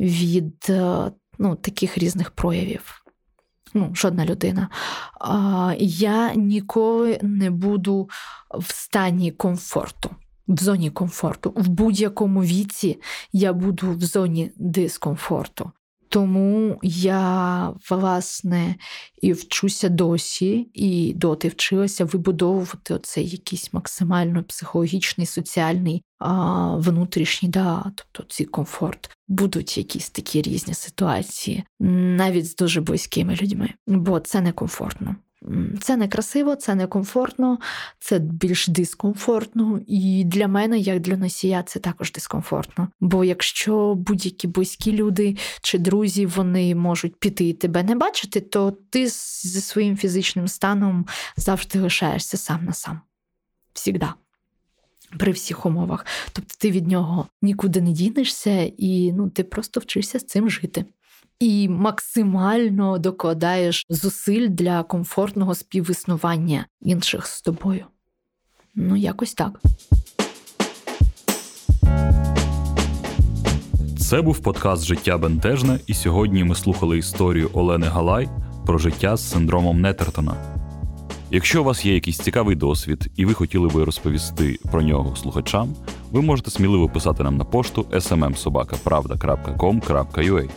від 0.00 0.66
е, 0.68 1.10
ну, 1.38 1.56
таких 1.56 1.98
різних 1.98 2.30
проявів. 2.30 3.04
Ну, 3.74 3.92
Жодна 3.94 4.24
людина. 4.24 4.68
А, 5.20 5.74
Я 5.78 6.34
ніколи 6.34 7.18
не 7.22 7.50
буду 7.50 8.08
в 8.50 8.72
стані 8.74 9.32
комфорту 9.32 10.10
в 10.48 10.62
зоні 10.62 10.90
комфорту. 10.90 11.52
В 11.56 11.68
будь-якому 11.68 12.42
віці 12.42 13.00
я 13.32 13.52
буду 13.52 13.92
в 13.92 14.00
зоні 14.00 14.52
дискомфорту. 14.56 15.72
Тому 16.08 16.78
я 16.82 17.72
власне 17.90 18.74
і 19.22 19.32
вчуся 19.32 19.88
досі, 19.88 20.70
і 20.74 21.14
доти 21.14 21.48
вчилася 21.48 22.04
вибудовувати 22.04 22.94
оцей 22.94 23.28
якийсь 23.28 23.72
максимально 23.72 24.44
психологічний, 24.44 25.26
соціальний, 25.26 26.02
а, 26.18 26.76
внутрішній, 26.76 27.48
да, 27.48 27.92
тобто 27.94 28.34
цей 28.34 28.46
комфорт. 28.46 29.10
Будуть 29.28 29.78
якісь 29.78 30.10
такі 30.10 30.42
різні 30.42 30.74
ситуації, 30.74 31.64
навіть 31.80 32.46
з 32.46 32.56
дуже 32.56 32.80
близькими 32.80 33.34
людьми, 33.34 33.70
бо 33.86 34.20
це 34.20 34.40
некомфортно. 34.40 35.16
Це 35.80 35.96
не 35.96 36.08
красиво, 36.08 36.56
це 36.56 36.74
не 36.74 36.86
комфортно, 36.86 37.58
це 37.98 38.18
більш 38.18 38.68
дискомфортно. 38.68 39.80
І 39.86 40.24
для 40.26 40.48
мене, 40.48 40.78
як 40.78 41.00
для 41.00 41.16
носія, 41.16 41.62
це 41.62 41.80
також 41.80 42.12
дискомфортно. 42.12 42.88
Бо 43.00 43.24
якщо 43.24 43.94
будь-які 43.94 44.46
близькі 44.46 44.92
люди 44.92 45.36
чи 45.62 45.78
друзі 45.78 46.26
вони 46.26 46.74
можуть 46.74 47.16
піти 47.16 47.48
і 47.48 47.52
тебе 47.52 47.82
не 47.82 47.96
бачити, 47.96 48.40
то 48.40 48.70
ти 48.90 49.08
зі 49.08 49.60
своїм 49.60 49.96
фізичним 49.96 50.48
станом 50.48 51.06
завжди 51.36 51.80
лишаєшся 51.80 52.36
сам 52.36 52.64
на 52.64 52.72
сам. 52.72 53.00
Всігда. 53.72 54.14
При 55.18 55.32
всіх 55.32 55.66
умовах. 55.66 56.06
Тобто 56.32 56.54
ти 56.58 56.70
від 56.70 56.88
нього 56.88 57.28
нікуди 57.42 57.80
не 57.80 57.92
дінешся, 57.92 58.72
і 58.78 59.12
ну, 59.12 59.30
ти 59.30 59.44
просто 59.44 59.80
вчишся 59.80 60.18
з 60.18 60.26
цим 60.26 60.50
жити 60.50 60.84
і 61.40 61.68
максимально 61.68 62.98
докладаєш 62.98 63.86
зусиль 63.88 64.48
для 64.48 64.82
комфортного 64.82 65.54
співіснування 65.54 66.66
інших 66.80 67.26
з 67.26 67.42
тобою. 67.42 67.84
Ну, 68.74 68.96
якось 68.96 69.34
так. 69.34 69.60
Це 73.98 74.22
був 74.22 74.38
подкаст 74.38 74.84
Життя 74.84 75.18
Бентежне, 75.18 75.80
і 75.86 75.94
сьогодні 75.94 76.44
ми 76.44 76.54
слухали 76.54 76.98
історію 76.98 77.50
Олени 77.52 77.86
Галай 77.86 78.28
про 78.66 78.78
життя 78.78 79.16
з 79.16 79.30
синдромом 79.30 79.80
Нетертона. 79.80 80.34
Якщо 81.30 81.60
у 81.60 81.64
вас 81.64 81.84
є 81.84 81.94
якийсь 81.94 82.18
цікавий 82.18 82.56
досвід 82.56 83.10
і 83.16 83.24
ви 83.24 83.34
хотіли 83.34 83.68
би 83.68 83.84
розповісти 83.84 84.58
про 84.70 84.82
нього 84.82 85.16
слухачам, 85.16 85.74
ви 86.12 86.22
можете 86.22 86.50
сміливо 86.50 86.88
писати 86.88 87.22
нам 87.22 87.36
на 87.36 87.44
пошту 87.44 87.82
smmsobakapravda.com.ua 87.82 90.48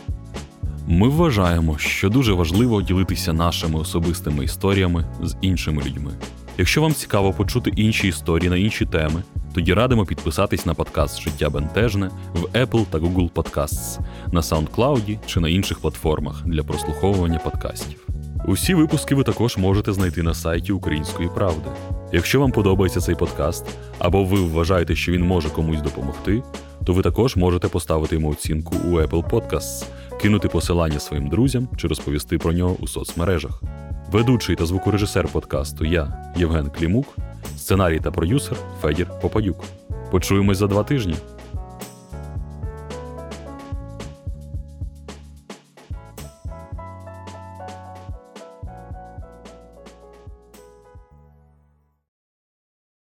ми 0.86 1.08
вважаємо, 1.08 1.78
що 1.78 2.08
дуже 2.08 2.32
важливо 2.32 2.82
ділитися 2.82 3.32
нашими 3.32 3.78
особистими 3.80 4.44
історіями 4.44 5.04
з 5.22 5.36
іншими 5.40 5.82
людьми. 5.82 6.12
Якщо 6.58 6.82
вам 6.82 6.94
цікаво 6.94 7.32
почути 7.32 7.70
інші 7.76 8.08
історії 8.08 8.50
на 8.50 8.56
інші 8.56 8.86
теми, 8.86 9.22
тоді 9.54 9.74
радимо 9.74 10.06
підписатись 10.06 10.66
на 10.66 10.74
подкаст 10.74 11.20
Життя 11.20 11.50
Бентежне 11.50 12.10
в 12.34 12.44
Apple 12.44 12.86
та 12.90 12.98
Google 12.98 13.30
Podcasts, 13.30 13.98
на 14.32 14.40
SoundCloud 14.40 15.18
чи 15.26 15.40
на 15.40 15.48
інших 15.48 15.78
платформах 15.78 16.46
для 16.46 16.62
прослуховування 16.62 17.38
подкастів. 17.38 18.06
Усі 18.46 18.74
випуски 18.74 19.14
ви 19.14 19.24
також 19.24 19.56
можете 19.56 19.92
знайти 19.92 20.22
на 20.22 20.34
сайті 20.34 20.72
Української 20.72 21.28
правди. 21.34 21.70
Якщо 22.12 22.40
вам 22.40 22.50
подобається 22.50 23.00
цей 23.00 23.14
подкаст, 23.14 23.66
або 23.98 24.24
ви 24.24 24.40
вважаєте, 24.40 24.94
що 24.94 25.12
він 25.12 25.26
може 25.26 25.48
комусь 25.48 25.82
допомогти, 25.82 26.42
то 26.84 26.92
ви 26.92 27.02
також 27.02 27.36
можете 27.36 27.68
поставити 27.68 28.14
йому 28.14 28.30
оцінку 28.30 28.76
у 28.84 28.88
Apple 28.88 29.30
Podcasts 29.30 29.84
кинути 30.22 30.48
посилання 30.48 30.98
своїм 30.98 31.28
друзям 31.28 31.68
чи 31.76 31.88
розповісти 31.88 32.38
про 32.38 32.52
нього 32.52 32.76
у 32.80 32.88
соцмережах. 32.88 33.62
Ведучий 34.12 34.56
та 34.56 34.66
звукорежисер 34.66 35.28
подкасту 35.28 35.84
я, 35.84 36.32
Євген 36.36 36.70
Клімук, 36.70 37.06
сценарій 37.56 38.00
та 38.00 38.10
продюсер 38.10 38.56
Федір 38.82 39.08
Попадюк. 39.20 39.64
Почуємось 40.10 40.58
за 40.58 40.66
два 40.66 40.84
тижні. 40.84 41.14